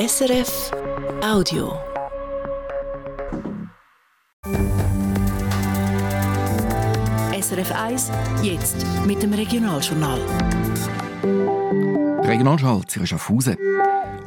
SRF 0.00 0.72
Audio. 1.22 1.78
SRF 7.38 7.70
1, 7.72 8.10
jetzt 8.42 8.86
mit 9.04 9.22
dem 9.22 9.34
Regionaljournal. 9.34 10.20
Regionalschall 12.22 12.80
Schaffhausen. 13.06 13.58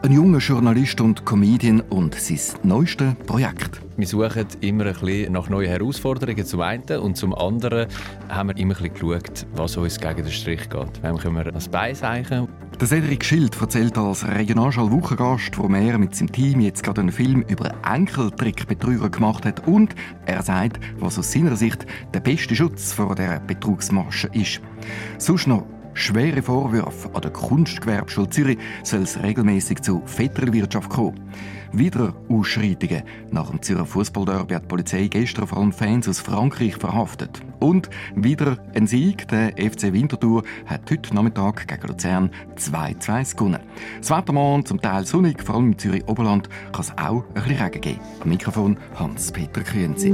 Ein 0.05 0.11
junger 0.11 0.39
Journalist 0.39 0.99
und 0.99 1.25
Comedian 1.25 1.79
und 1.79 2.13
sein 2.15 2.37
neuestes 2.63 3.15
Projekt. 3.25 3.79
Wir 3.95 4.05
suchen 4.05 4.47
immer 4.59 4.87
ein 4.87 4.93
bisschen 4.95 5.31
nach 5.31 5.47
neuen 5.47 5.69
Herausforderungen 5.69 6.45
zum 6.45 6.59
einen 6.59 6.99
und 6.99 7.15
zum 7.15 7.33
anderen 7.33 7.87
haben 8.27 8.49
wir 8.49 8.57
immer 8.57 8.75
ein 8.75 8.91
bisschen 8.91 9.11
geschaut, 9.11 9.45
was 9.55 9.77
uns 9.77 9.97
gegen 9.97 10.23
den 10.23 10.31
Strich 10.31 10.69
geht. 10.69 11.01
Wem 11.01 11.15
können 11.15 11.37
wir 11.37 11.55
als 11.55 11.69
Beiseichen? 11.69 12.49
Der 12.81 12.85
Cedric 12.85 13.23
Schild 13.23 13.55
erzählt 13.61 13.97
als 13.97 14.27
Regionalschall-Wochengast, 14.27 15.57
wo 15.57 15.73
er 15.73 15.97
mit 15.97 16.13
seinem 16.13 16.33
Team 16.33 16.59
jetzt 16.59 16.83
gerade 16.83 16.99
einen 16.99 17.13
Film 17.13 17.41
über 17.47 17.73
Enkeltrickbetrüger 17.89 19.09
gemacht 19.09 19.45
hat 19.45 19.65
und 19.65 19.95
er 20.25 20.43
sagt, 20.43 20.81
was 20.99 21.17
aus 21.17 21.31
seiner 21.31 21.55
Sicht 21.55 21.85
der 22.13 22.19
beste 22.19 22.57
Schutz 22.57 22.91
vor 22.91 23.15
der 23.15 23.39
Betrugsmasche 23.39 24.29
ist. 24.33 24.59
Sonst 25.17 25.47
noch 25.47 25.65
schwere 25.93 26.41
Vorwürfe 26.41 27.09
an 27.13 27.21
der 27.21 27.31
Kunstgewerbeschule 27.31 28.29
Zürich 28.29 28.57
soll 28.83 29.01
es 29.01 29.21
regelmäßig 29.21 29.81
zu 29.81 30.01
Vetterwirtschaft 30.05 30.89
kommen. 30.89 31.19
Wieder 31.71 32.13
Ausschreitungen. 32.29 33.01
Nach 33.31 33.49
dem 33.49 33.61
Zürcher 33.61 33.87
Fußballderby 33.87 34.53
hat 34.53 34.63
die 34.63 34.67
Polizei 34.67 35.07
gestern 35.07 35.47
vor 35.47 35.57
allem 35.57 35.73
Fans 35.73 36.07
aus 36.07 36.19
Frankreich 36.19 36.75
verhaftet. 36.75 37.41
Und 37.59 37.89
wieder 38.15 38.57
ein 38.75 38.85
Sieg. 38.85 39.27
Der 39.29 39.53
FC 39.57 39.91
Winterthur 39.91 40.43
hat 40.67 40.91
heute 40.91 41.15
Nachmittag 41.15 41.67
gegen 41.67 41.87
Luzern 41.87 42.29
2-2 42.57 43.35
gewonnen. 43.35 43.59
Das 43.99 44.11
Wetter 44.11 44.33
morgen 44.33 44.65
zum 44.65 44.81
Teil 44.81 45.07
sonnig, 45.07 45.41
vor 45.41 45.55
allem 45.55 45.71
im 45.71 45.79
Zürich 45.79 46.07
Oberland 46.07 46.47
kann 46.71 46.81
es 46.81 46.91
auch 46.91 47.23
ein 47.29 47.33
bisschen 47.33 47.57
Regen 47.57 47.81
geben. 47.81 47.99
Am 48.19 48.29
Mikrofon 48.29 48.77
Hans-Peter 48.95 49.61
Kühnsi. 49.61 50.13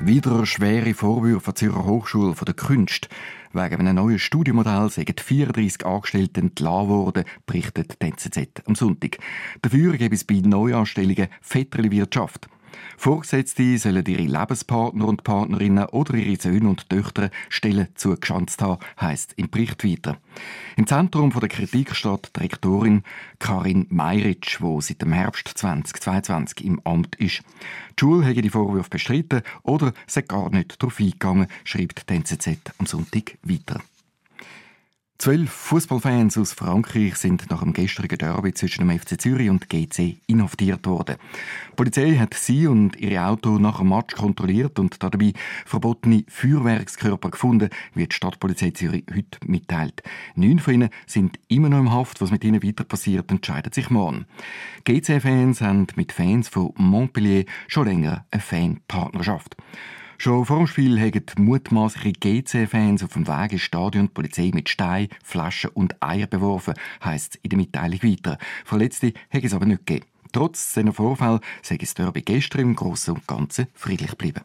Wieder 0.00 0.46
schwere 0.46 0.94
Vorwürfe 0.94 1.54
Zürcher 1.54 1.84
Hochschule 1.84 2.32
der 2.46 2.54
Künste. 2.54 3.08
Wegen 3.52 3.80
einem 3.80 3.96
neuen 3.96 4.20
Studiomodell 4.20 4.88
sind 4.90 5.20
34 5.20 5.84
Angestellte 5.84 6.40
entlassen 6.40 6.88
worden, 6.88 7.24
berichtet 7.46 8.00
die 8.00 8.06
NZZ 8.06 8.62
am 8.66 8.76
Sonntag. 8.76 9.18
Dafür 9.60 9.96
gibt 9.96 10.14
es 10.14 10.22
bei 10.22 10.40
Neuanstellungen 10.44 11.26
fettere 11.40 11.90
Wirtschaft. 11.90 12.48
Vorgesetzte 12.96 13.78
sollen 13.78 14.04
ihre 14.06 14.22
Lebenspartner 14.22 15.06
und 15.06 15.24
Partnerinnen 15.24 15.86
oder 15.86 16.14
ihre 16.14 16.40
Söhne 16.40 16.68
und 16.68 16.88
Töchter 16.88 17.30
Stellen 17.48 17.88
zugeschanzt 17.94 18.60
haben, 18.62 18.80
heisst 19.00 19.34
im 19.36 19.50
Bericht 19.50 19.84
weiter. 19.84 20.18
Im 20.76 20.86
Zentrum 20.86 21.30
der 21.30 21.48
Kritik 21.48 21.94
steht 21.94 22.30
die 22.36 22.40
Rektorin 22.40 23.02
Karin 23.38 23.86
Meiritsch, 23.90 24.58
die 24.60 24.80
seit 24.80 25.02
dem 25.02 25.12
Herbst 25.12 25.48
2022 25.48 26.64
im 26.64 26.80
Amt 26.84 27.16
ist. 27.16 27.42
Die 27.98 28.00
Schule 28.00 28.24
habe 28.26 28.42
die 28.42 28.50
Vorwürfe 28.50 28.90
bestritten 28.90 29.42
oder 29.62 29.92
sei 30.06 30.22
gar 30.22 30.50
nicht 30.50 30.82
darauf 30.82 30.98
eingegangen, 31.00 31.46
schreibt 31.64 32.08
die 32.10 32.14
NZZ 32.14 32.48
am 32.78 32.86
Sonntag 32.86 33.38
weiter. 33.42 33.80
Zwölf 35.20 35.50
Fußballfans 35.50 36.38
aus 36.38 36.52
Frankreich 36.52 37.16
sind 37.16 37.50
nach 37.50 37.64
dem 37.64 37.72
gestrigen 37.72 38.18
Derby 38.18 38.54
zwischen 38.54 38.86
dem 38.86 38.96
FC 38.96 39.20
Zürich 39.20 39.50
und 39.50 39.68
GC 39.68 40.16
inhaftiert 40.28 40.86
worden. 40.86 41.16
Die 41.72 41.74
Polizei 41.74 42.14
hat 42.18 42.34
sie 42.34 42.68
und 42.68 42.94
ihre 42.94 43.26
Auto 43.26 43.58
nach 43.58 43.78
dem 43.78 43.88
Match 43.88 44.14
kontrolliert 44.14 44.78
und 44.78 45.02
dabei 45.02 45.32
verbotene 45.66 46.22
Feuerwerkskörper 46.28 47.32
gefunden, 47.32 47.70
wie 47.94 48.06
die 48.06 48.14
Stadtpolizei 48.14 48.70
Zürich 48.70 49.06
heute 49.12 49.40
mitteilt. 49.44 50.04
Neun 50.36 50.60
von 50.60 50.74
ihnen 50.74 50.90
sind 51.04 51.40
immer 51.48 51.68
noch 51.68 51.80
im 51.80 51.90
Haft. 51.90 52.20
Was 52.20 52.30
mit 52.30 52.44
ihnen 52.44 52.62
weiter 52.62 52.84
passiert, 52.84 53.28
entscheidet 53.32 53.74
sich 53.74 53.90
morgen. 53.90 54.26
GC-Fans 54.84 55.60
haben 55.60 55.88
mit 55.96 56.12
Fans 56.12 56.48
von 56.48 56.72
Montpellier 56.76 57.44
schon 57.66 57.88
länger 57.88 58.24
eine 58.30 58.40
Fanpartnerschaft. 58.40 59.56
Schon 60.20 60.44
vor 60.44 60.56
dem 60.56 60.66
Spiel 60.66 61.00
haben 61.00 61.22
mutmaßliche 61.38 62.10
GC-Fans 62.10 63.04
auf 63.04 63.12
dem 63.12 63.28
Weg 63.28 63.52
ins 63.52 63.62
Stadion 63.62 64.08
die 64.08 64.12
Polizei 64.12 64.50
mit 64.52 64.68
Stein, 64.68 65.06
Flaschen 65.22 65.70
und 65.74 65.94
Eier 66.02 66.26
beworfen, 66.26 66.74
heisst 67.04 67.36
es 67.36 67.40
in 67.44 67.50
der 67.50 67.56
Mitteilung 67.56 68.02
weiter. 68.02 68.36
Verletzte 68.64 69.12
haben 69.32 69.44
es 69.46 69.54
aber 69.54 69.66
nicht 69.66 69.86
gegeben. 69.86 70.06
Trotz 70.32 70.74
seiner 70.74 70.92
Vorfall 70.92 71.38
sei 71.62 71.76
das 71.76 71.94
Derby 71.94 72.22
gestern 72.22 72.62
im 72.62 72.74
Großen 72.74 73.14
und 73.14 73.28
Ganzen 73.28 73.68
friedlich 73.74 74.10
geblieben. 74.10 74.40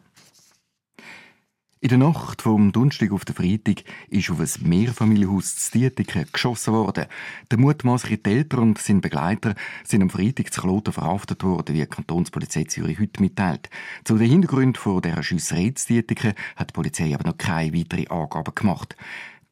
In 1.84 1.90
der 1.90 1.98
Nacht 1.98 2.40
vom 2.40 2.72
Donnerstag 2.72 3.12
auf 3.12 3.26
den 3.26 3.34
Freitag 3.34 3.84
ist 4.08 4.30
auf 4.30 4.40
ein 4.40 4.66
Mehrfamilienhaus 4.66 5.56
zu 5.56 5.72
Dietiken 5.72 6.24
geschossen 6.32 6.72
worden. 6.72 7.04
Der 7.50 7.58
mutmaßliche 7.58 8.22
Täter 8.22 8.56
und 8.60 8.78
sein 8.78 9.02
Begleiter 9.02 9.54
sind 9.84 10.00
am 10.00 10.08
Freitag 10.08 10.50
zu 10.50 10.62
Kloten 10.62 10.94
verhaftet 10.94 11.44
worden, 11.44 11.74
wie 11.74 11.80
die 11.80 11.86
Kantonspolizei 11.86 12.64
Zürich 12.64 12.98
heute 12.98 13.20
mitteilt. 13.20 13.68
Zu 14.04 14.16
den 14.16 14.30
Hintergründen 14.30 14.76
von 14.76 15.02
dieser 15.02 15.22
Schiesserei 15.22 15.72
zu 15.74 15.88
Dietiken 15.88 16.32
hat 16.56 16.70
die 16.70 16.72
Polizei 16.72 17.14
aber 17.14 17.28
noch 17.28 17.36
keine 17.36 17.76
weiteren 17.76 18.06
Angaben 18.06 18.54
gemacht. 18.54 18.96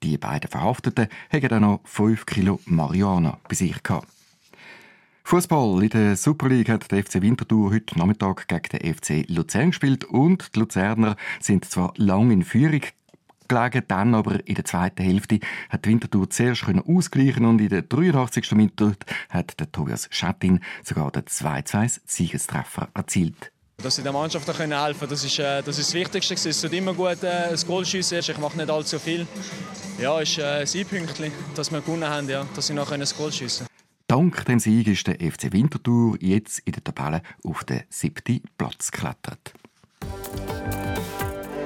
Die 0.02 0.16
beiden 0.16 0.50
Verhafteten 0.50 1.08
haben 1.30 1.48
dann 1.48 1.60
noch 1.60 1.80
5 1.84 2.24
Kilo 2.24 2.60
Marihuana 2.64 3.40
bei 3.46 3.56
sich 3.56 3.82
gehabt. 3.82 4.08
Fußball 5.24 5.82
in 5.82 5.88
der 5.88 6.16
Super 6.16 6.48
League 6.48 6.68
hat 6.68 6.90
der 6.90 7.02
FC 7.02 7.22
Winterthur 7.22 7.70
heute 7.70 7.98
Nachmittag 7.98 8.48
gegen 8.48 8.78
den 8.78 8.94
FC 8.94 9.24
Luzern 9.28 9.70
gespielt 9.70 10.04
und 10.04 10.54
die 10.54 10.60
Luzerner 10.60 11.16
sind 11.40 11.64
zwar 11.64 11.94
lang 11.96 12.30
in 12.30 12.42
Führung 12.42 12.82
gelegen, 13.48 13.82
dann 13.88 14.14
aber 14.14 14.46
in 14.46 14.56
der 14.56 14.64
zweiten 14.64 15.02
Hälfte 15.02 15.40
hat 15.70 15.86
Winterthur 15.86 16.28
zuerst 16.28 16.64
ausgleichen 16.64 17.46
und 17.46 17.60
in 17.60 17.68
der 17.68 17.82
83. 17.82 18.52
Minute 18.52 18.94
hat 19.30 19.58
der 19.58 19.70
Tobias 19.70 20.08
Schattin 20.10 20.60
sogar 20.82 21.10
den 21.10 21.22
2-2 21.22 22.00
Siegestreffer 22.04 22.88
erzielt. 22.92 23.52
Dass 23.82 23.96
sie 23.96 24.02
der 24.02 24.12
Mannschaft 24.12 24.46
helfen 24.46 24.70
können, 24.70 25.10
das 25.10 25.24
ist, 25.24 25.38
äh, 25.38 25.62
das 25.62 25.78
ist 25.78 25.88
das 25.88 25.94
Wichtigste. 25.94 26.34
Es 26.34 26.46
ist 26.46 26.64
immer 26.64 26.94
gut, 26.94 27.22
äh, 27.22 27.48
ein 27.50 27.56
Goal 27.66 27.84
schiessen. 27.84 28.18
Ich 28.18 28.38
mache 28.38 28.56
nicht 28.56 28.70
allzu 28.70 28.98
viel. 28.98 29.26
Ja, 29.98 30.20
es 30.20 30.30
ist 30.30 30.38
äh, 30.38 30.80
ein 30.80 30.86
Pünktchen, 30.86 31.32
dass 31.54 31.72
wir 31.72 31.80
gewonnen 31.80 32.08
haben, 32.08 32.28
ja, 32.28 32.46
dass 32.54 32.66
sie 32.66 32.74
noch 32.74 32.92
ein 32.92 33.02
Goal 33.16 33.32
schiessen 33.32 33.66
Dank 34.12 34.44
dem 34.44 34.58
Sieg 34.58 34.88
ist 34.88 35.06
der 35.06 35.14
FC 35.14 35.54
Winterthur 35.54 36.18
jetzt 36.20 36.58
in 36.66 36.72
der 36.72 36.84
Tabelle 36.84 37.22
auf 37.44 37.64
den 37.64 37.80
siebten 37.88 38.42
Platz 38.58 38.90
geklettert. 38.90 39.54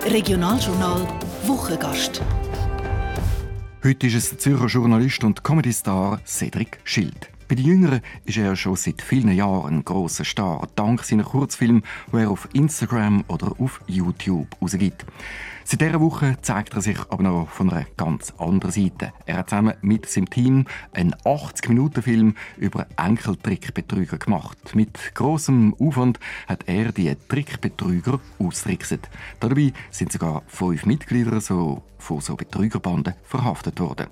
Regionaljournal 0.05 1.09
Wochengast. 1.43 2.23
Heute 3.83 4.07
ist 4.07 4.15
es 4.15 4.29
der 4.29 4.39
Zürcher 4.39 4.67
Journalist 4.67 5.25
und 5.25 5.43
Comedy-Star 5.43 6.21
Cedric 6.25 6.79
Schild. 6.84 7.31
Bei 7.49 7.55
den 7.55 7.65
Jüngeren 7.65 8.01
ist 8.25 8.39
er 8.39 8.57
schon 8.57 8.75
seit 8.75 9.01
vielen 9.01 9.31
Jahren 9.31 9.77
ein 9.77 9.84
grosser 9.84 10.25
Star, 10.25 10.67
dank 10.75 11.05
seiner 11.05 11.23
Kurzfilme, 11.23 11.83
die 12.12 12.17
er 12.17 12.31
auf 12.31 12.49
Instagram 12.55 13.23
oder 13.29 13.53
auf 13.61 13.81
YouTube 13.87 14.49
rausgibt. 14.61 15.07
Seit 15.62 15.81
dieser 15.81 16.01
Woche 16.01 16.39
zeigt 16.43 16.75
er 16.75 16.81
sich 16.81 16.99
aber 17.09 17.23
noch 17.23 17.49
von 17.49 17.71
einer 17.71 17.87
ganz 17.97 18.33
anderen 18.39 18.73
Seite. 18.73 19.12
Er 19.27 19.39
hat 19.39 19.51
zusammen 19.51 19.75
mit 19.81 20.09
seinem 20.09 20.29
Team 20.29 20.65
einen 20.93 21.15
80-Minuten-Film 21.15 22.34
über 22.57 22.89
Enkeltrickbetrüger 22.97 24.19
gemacht. 24.19 24.75
Mit 24.75 25.15
großem 25.15 25.75
Aufwand 25.78 26.19
hat 26.49 26.65
er 26.67 26.91
die 26.91 27.15
Trickbetrüger 27.28 28.19
austrickset. 28.41 29.09
Dabei 29.39 29.73
sind 29.93 30.11
sogar 30.11 30.43
fünf 30.49 30.84
Mitglieder 30.84 31.41
so, 31.41 31.83
von 31.99 32.21
so 32.21 32.34
Betrügerbanden 32.34 33.15
verhaftet 33.23 33.78
worden. 33.78 34.09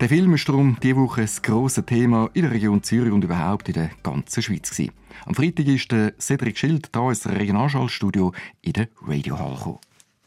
Der 0.00 0.08
Film 0.08 0.34
ist 0.34 0.48
darum 0.48 0.76
diese 0.82 0.96
Woche 0.96 1.22
das 1.22 1.40
grosse 1.40 1.86
Thema 1.86 2.28
in 2.34 2.42
der 2.42 2.50
Region 2.50 2.82
Zürich 2.82 3.12
und 3.12 3.22
überhaupt 3.22 3.68
in 3.68 3.74
der 3.74 3.90
ganzen 4.02 4.42
Schweiz. 4.42 4.70
Gewesen. 4.70 4.92
Am 5.24 5.34
Freitag 5.34 5.66
ist 5.66 5.92
der 5.92 6.14
Cedric 6.18 6.58
Schild 6.58 6.90
hier 6.92 7.08
ins 7.08 7.26
Regionalschallstudio 7.28 8.32
in 8.62 8.72
der 8.72 8.88
Radio 9.02 9.38
Hall 9.38 9.54
gekommen. 9.54 9.78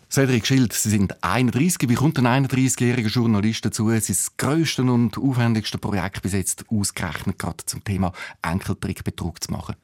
Cedric 0.10 0.48
Schild, 0.48 0.72
Sie 0.72 0.90
sind 0.90 1.22
31. 1.22 1.90
Wie 1.90 1.96
kommt 1.96 2.18
ein 2.18 2.48
31-jähriger 2.48 3.10
Journalist 3.10 3.66
dazu, 3.66 3.90
sein 3.90 4.16
grösste 4.38 4.84
und 4.84 5.18
aufwendigste 5.18 5.78
Projekt 5.78 6.22
bis 6.22 6.32
jetzt 6.32 6.64
ausgerechnet 6.70 7.38
gerade 7.38 7.66
zum 7.66 7.84
Thema 7.84 8.14
Enkeltrickbetrug 8.42 9.44
zu 9.44 9.52
machen? 9.52 9.76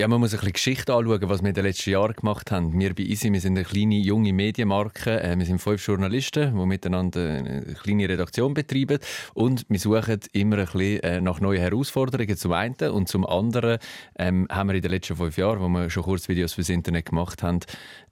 Ja, 0.00 0.08
man 0.08 0.18
muss 0.18 0.32
ein 0.32 0.38
bisschen 0.38 0.54
Geschichte 0.54 0.94
anschauen, 0.94 1.28
was 1.28 1.42
wir 1.42 1.50
in 1.50 1.54
den 1.54 1.64
letzten 1.66 1.90
Jahren 1.90 2.14
gemacht 2.14 2.50
haben. 2.50 2.72
Wir 2.80 2.94
bei 2.94 3.02
Easy, 3.02 3.30
wir 3.30 3.38
sind 3.38 3.58
eine 3.58 3.66
kleine, 3.66 3.96
junge 3.96 4.32
Medienmarke. 4.32 5.22
Äh, 5.22 5.38
wir 5.38 5.44
sind 5.44 5.58
fünf 5.58 5.86
Journalisten, 5.86 6.58
die 6.58 6.66
miteinander 6.66 7.20
eine 7.20 7.74
kleine 7.82 8.08
Redaktion 8.08 8.54
betreiben. 8.54 8.98
Und 9.34 9.66
wir 9.68 9.78
suchen 9.78 10.20
immer 10.32 10.56
ein 10.56 10.64
bisschen 10.64 11.02
äh, 11.02 11.20
nach 11.20 11.42
neuen 11.42 11.60
Herausforderungen 11.60 12.34
zum 12.34 12.52
einen. 12.52 12.90
Und 12.90 13.10
zum 13.10 13.26
anderen 13.26 13.76
ähm, 14.18 14.46
haben 14.50 14.70
wir 14.70 14.76
in 14.76 14.80
den 14.80 14.90
letzten 14.90 15.16
fünf 15.16 15.36
Jahren, 15.36 15.60
wo 15.60 15.68
wir 15.68 15.90
schon 15.90 16.04
Kurzvideos 16.04 16.54
fürs 16.54 16.70
Internet 16.70 17.04
gemacht 17.04 17.42
haben, 17.42 17.60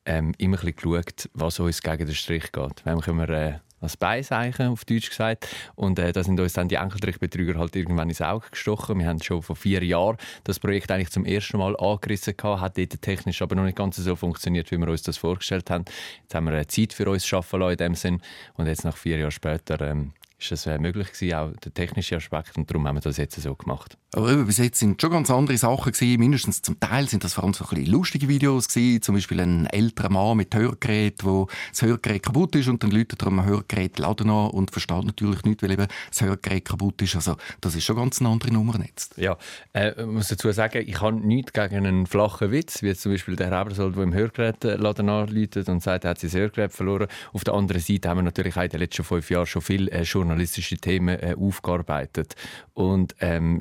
ähm, 0.04 0.34
immer 0.36 0.58
ein 0.58 0.74
bisschen 0.74 0.92
geschaut, 0.92 1.30
was 1.32 1.58
uns 1.58 1.80
gegen 1.80 2.04
den 2.04 2.14
Strich 2.14 2.52
geht. 2.52 2.84
Wem 2.84 3.00
können 3.00 3.26
wir 3.26 3.30
äh, 3.30 3.54
als 3.80 3.96
Beiseichen, 3.96 4.68
auf 4.68 4.84
Deutsch 4.84 5.10
gesagt. 5.10 5.48
Und 5.74 5.98
äh, 5.98 6.12
da 6.12 6.22
sind 6.22 6.40
uns 6.40 6.52
dann 6.52 6.68
die 6.68 6.76
Enkeltrickbetrüger 6.76 7.58
halt 7.58 7.76
irgendwann 7.76 8.08
ins 8.08 8.20
Auge 8.20 8.46
gestochen. 8.50 8.98
Wir 8.98 9.06
haben 9.06 9.22
schon 9.22 9.42
vor 9.42 9.56
vier 9.56 9.82
Jahren 9.84 10.16
das 10.44 10.58
Projekt 10.58 10.90
eigentlich 10.90 11.10
zum 11.10 11.24
ersten 11.24 11.58
Mal 11.58 11.76
angerissen 11.76 12.36
gehabt, 12.36 12.60
hat 12.60 12.78
dort 12.78 13.02
technisch 13.02 13.42
aber 13.42 13.54
noch 13.54 13.64
nicht 13.64 13.76
ganz 13.76 13.96
so 13.96 14.16
funktioniert, 14.16 14.70
wie 14.70 14.78
wir 14.78 14.88
uns 14.88 15.02
das 15.02 15.18
vorgestellt 15.18 15.70
haben. 15.70 15.84
Jetzt 16.22 16.34
haben 16.34 16.44
wir 16.44 16.52
eine 16.52 16.66
Zeit 16.66 16.92
für 16.92 17.08
uns 17.08 17.26
schaffen 17.26 17.60
lassen 17.60 17.72
in 17.72 17.78
dem 17.78 17.94
Sinn 17.94 18.20
und 18.54 18.66
jetzt 18.66 18.84
nach 18.84 18.96
vier 18.96 19.18
Jahren 19.18 19.30
später 19.30 19.80
ähm, 19.80 20.12
ist 20.38 20.52
es 20.52 20.66
äh, 20.66 20.78
möglich 20.78 21.12
gewesen, 21.12 21.34
auch 21.34 21.52
der 21.64 21.74
technische 21.74 22.16
Aspekt. 22.16 22.56
Und 22.56 22.70
darum 22.70 22.86
haben 22.86 22.96
wir 22.96 23.00
das 23.00 23.16
jetzt 23.16 23.40
so 23.40 23.54
gemacht. 23.54 23.98
Aber 24.14 24.34
bis 24.44 24.58
jetzt 24.58 24.78
sind 24.78 25.00
schon 25.00 25.10
ganz 25.10 25.30
andere 25.30 25.58
Sachen 25.58 25.92
gewesen. 25.92 26.18
Mindestens 26.18 26.62
zum 26.62 26.78
Teil 26.80 27.08
sind 27.08 27.24
das 27.24 27.34
vor 27.34 27.44
allem 27.44 27.54
so 27.54 27.64
ein 27.64 27.70
bisschen 27.70 27.92
lustige 27.92 28.28
Videos 28.28 28.68
gewesen. 28.68 29.02
Zum 29.02 29.14
Beispiel 29.16 29.40
ein 29.40 29.66
älterer 29.66 30.10
Mann 30.10 30.36
mit 30.36 30.54
Hörgerät, 30.54 31.24
wo 31.24 31.48
das 31.70 31.82
Hörgerät 31.82 32.22
kaputt 32.22 32.54
ist 32.56 32.68
und 32.68 32.82
dann 32.82 32.90
läutet 32.90 33.20
er 33.22 33.26
am 33.26 33.44
Hörgerät 33.44 33.98
Laden 33.98 34.30
an 34.30 34.50
und 34.50 34.70
versteht 34.70 35.04
natürlich 35.04 35.42
nicht, 35.44 35.62
weil 35.62 35.72
eben 35.72 35.88
das 36.08 36.22
Hörgerät 36.22 36.64
kaputt 36.64 37.02
ist. 37.02 37.16
Also 37.16 37.36
das 37.60 37.74
ist 37.74 37.84
schon 37.84 37.96
ganz 37.96 38.20
eine 38.20 38.30
andere 38.30 38.52
Nummer 38.52 38.78
jetzt. 38.80 39.18
Ja, 39.18 39.36
äh, 39.72 39.90
ich 40.00 40.06
muss 40.06 40.28
dazu 40.28 40.50
sagen, 40.52 40.84
ich 40.86 41.00
habe 41.00 41.16
nichts 41.16 41.52
gegen 41.52 41.86
einen 41.86 42.06
flachen 42.06 42.50
Witz, 42.50 42.82
wie 42.82 42.94
zum 42.94 43.12
Beispiel 43.12 43.36
der 43.36 43.50
Hebersold, 43.50 43.96
der 43.96 44.04
im 44.04 44.14
Hörgerätladen 44.14 45.08
anläutet 45.08 45.68
und 45.68 45.82
sagt, 45.82 46.04
er 46.04 46.10
hat 46.10 46.20
sein 46.20 46.30
Hörgerät 46.30 46.72
verloren. 46.72 47.08
Auf 47.32 47.44
der 47.44 47.54
anderen 47.54 47.82
Seite 47.82 48.08
haben 48.08 48.18
wir 48.18 48.22
natürlich 48.22 48.56
auch 48.56 48.62
in 48.62 48.70
den 48.70 48.80
letzten 48.80 49.04
fünf 49.04 49.30
Jahren 49.30 49.46
schon 49.46 49.62
viele 49.62 49.90
äh, 49.90 50.04
journalistische 50.28 50.76
Themen 50.76 51.18
äh, 51.18 51.34
aufgearbeitet. 51.38 52.36
Und 52.74 53.14
ähm, 53.20 53.60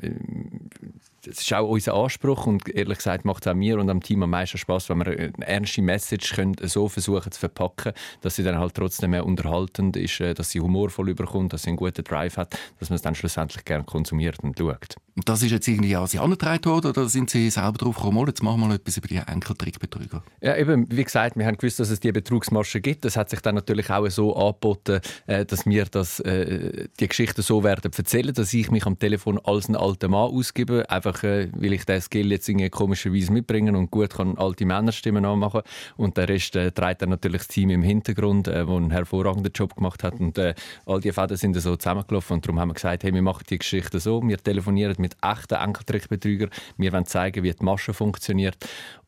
das 1.24 1.40
ist 1.40 1.52
auch 1.52 1.68
unser 1.68 1.94
Anspruch 1.94 2.46
und 2.46 2.68
ehrlich 2.68 2.98
gesagt 2.98 3.24
macht 3.24 3.44
es 3.44 3.50
auch 3.50 3.54
mir 3.54 3.78
und 3.78 3.90
am 3.90 4.00
Team 4.00 4.22
am 4.22 4.30
meisten 4.30 4.58
Spaß, 4.58 4.88
wenn 4.88 4.98
wir 4.98 5.06
eine 5.06 5.32
ernste 5.46 5.82
Message 5.82 6.34
können 6.34 6.56
so 6.62 6.88
versuchen 6.88 7.32
zu 7.32 7.40
verpacken, 7.40 7.92
dass 8.20 8.36
sie 8.36 8.44
dann 8.44 8.58
halt 8.58 8.74
trotzdem 8.74 9.10
mehr 9.10 9.26
unterhaltend 9.26 9.96
ist, 9.96 10.20
äh, 10.20 10.34
dass 10.34 10.50
sie 10.50 10.60
humorvoll 10.60 11.08
überkommt, 11.08 11.52
dass 11.52 11.62
sie 11.62 11.68
einen 11.68 11.76
guten 11.76 12.04
Drive 12.04 12.36
hat, 12.36 12.58
dass 12.78 12.90
man 12.90 12.96
es 12.96 13.02
dann 13.02 13.14
schlussendlich 13.14 13.64
gerne 13.64 13.84
konsumiert 13.84 14.38
und 14.42 14.58
schaut. 14.58 14.96
Und 15.18 15.28
das 15.28 15.42
ist 15.42 15.50
jetzt 15.50 15.66
irgendwie 15.66 15.96
an 15.96 16.06
Sie 16.06 16.20
angetragen 16.20 16.64
worden 16.66 16.92
oder 16.92 17.08
sind 17.08 17.28
Sie 17.28 17.50
selber 17.50 17.72
drauf 17.72 17.96
gekommen, 17.96 18.24
jetzt 18.28 18.40
machen 18.40 18.60
wir 18.60 18.68
mal 18.68 18.74
etwas 18.76 18.98
über 18.98 19.08
die 19.08 19.16
Enkeltrickbetrüger? 19.16 20.22
Ja, 20.40 20.56
eben, 20.56 20.86
wie 20.92 21.02
gesagt, 21.02 21.36
wir 21.36 21.44
haben 21.44 21.58
gewusst, 21.58 21.80
dass 21.80 21.90
es 21.90 21.98
diese 21.98 22.12
Betrugsmasche 22.12 22.80
gibt. 22.80 23.04
Das 23.04 23.16
hat 23.16 23.28
sich 23.28 23.40
dann 23.40 23.56
natürlich 23.56 23.90
auch 23.90 24.08
so 24.10 24.36
angeboten, 24.36 25.00
äh, 25.26 25.44
dass 25.44 25.66
wir 25.66 25.86
das, 25.86 26.20
äh, 26.20 26.86
die 27.00 27.08
Geschichten 27.08 27.42
so 27.42 27.64
werden 27.64 27.90
erzählen, 27.92 28.32
dass 28.32 28.54
ich 28.54 28.70
mich 28.70 28.86
am 28.86 28.96
Telefon 28.96 29.40
als 29.42 29.68
ein 29.68 29.74
alter 29.74 30.06
Mann 30.06 30.30
ausgebe, 30.30 30.88
einfach 30.88 31.07
äh, 31.22 31.48
weil 31.54 31.72
ich 31.72 31.84
den 31.84 32.00
Skill 32.00 32.30
jetzt 32.32 32.48
irgendwie 32.48 32.70
komischerweise 32.70 33.32
mitbringen 33.32 33.76
und 33.76 33.90
gut 33.90 34.10
kann 34.14 34.36
alte 34.38 34.66
Männerstimmen 34.66 35.24
anmachen. 35.24 35.62
Und 35.96 36.16
der 36.16 36.28
Rest 36.28 36.56
äh, 36.56 36.70
trägt 36.70 37.02
dann 37.02 37.10
natürlich 37.10 37.42
das 37.42 37.48
Team 37.48 37.70
im 37.70 37.82
Hintergrund, 37.82 38.48
äh, 38.48 38.66
wo 38.66 38.76
einen 38.76 38.90
hervorragenden 38.90 39.52
Job 39.52 39.74
gemacht 39.76 40.02
hat. 40.04 40.20
Und 40.20 40.38
äh, 40.38 40.54
all 40.86 41.00
die 41.00 41.12
Fäden 41.12 41.36
sind 41.36 41.54
so 41.60 41.76
zusammengelaufen 41.76 42.34
und 42.34 42.46
darum 42.46 42.60
haben 42.60 42.68
wir 42.68 42.74
gesagt, 42.74 43.04
hey, 43.04 43.12
wir 43.12 43.22
machen 43.22 43.44
die 43.48 43.58
Geschichte 43.58 44.00
so, 44.00 44.22
wir 44.22 44.38
telefonieren 44.38 44.96
mit 44.98 45.16
echten 45.22 45.54
Enkeltrickbetrügern, 45.54 46.50
wir 46.76 46.92
wollen 46.92 47.06
zeigen, 47.06 47.42
wie 47.42 47.52
die 47.52 47.64
Masche 47.64 47.94
funktioniert 47.94 48.56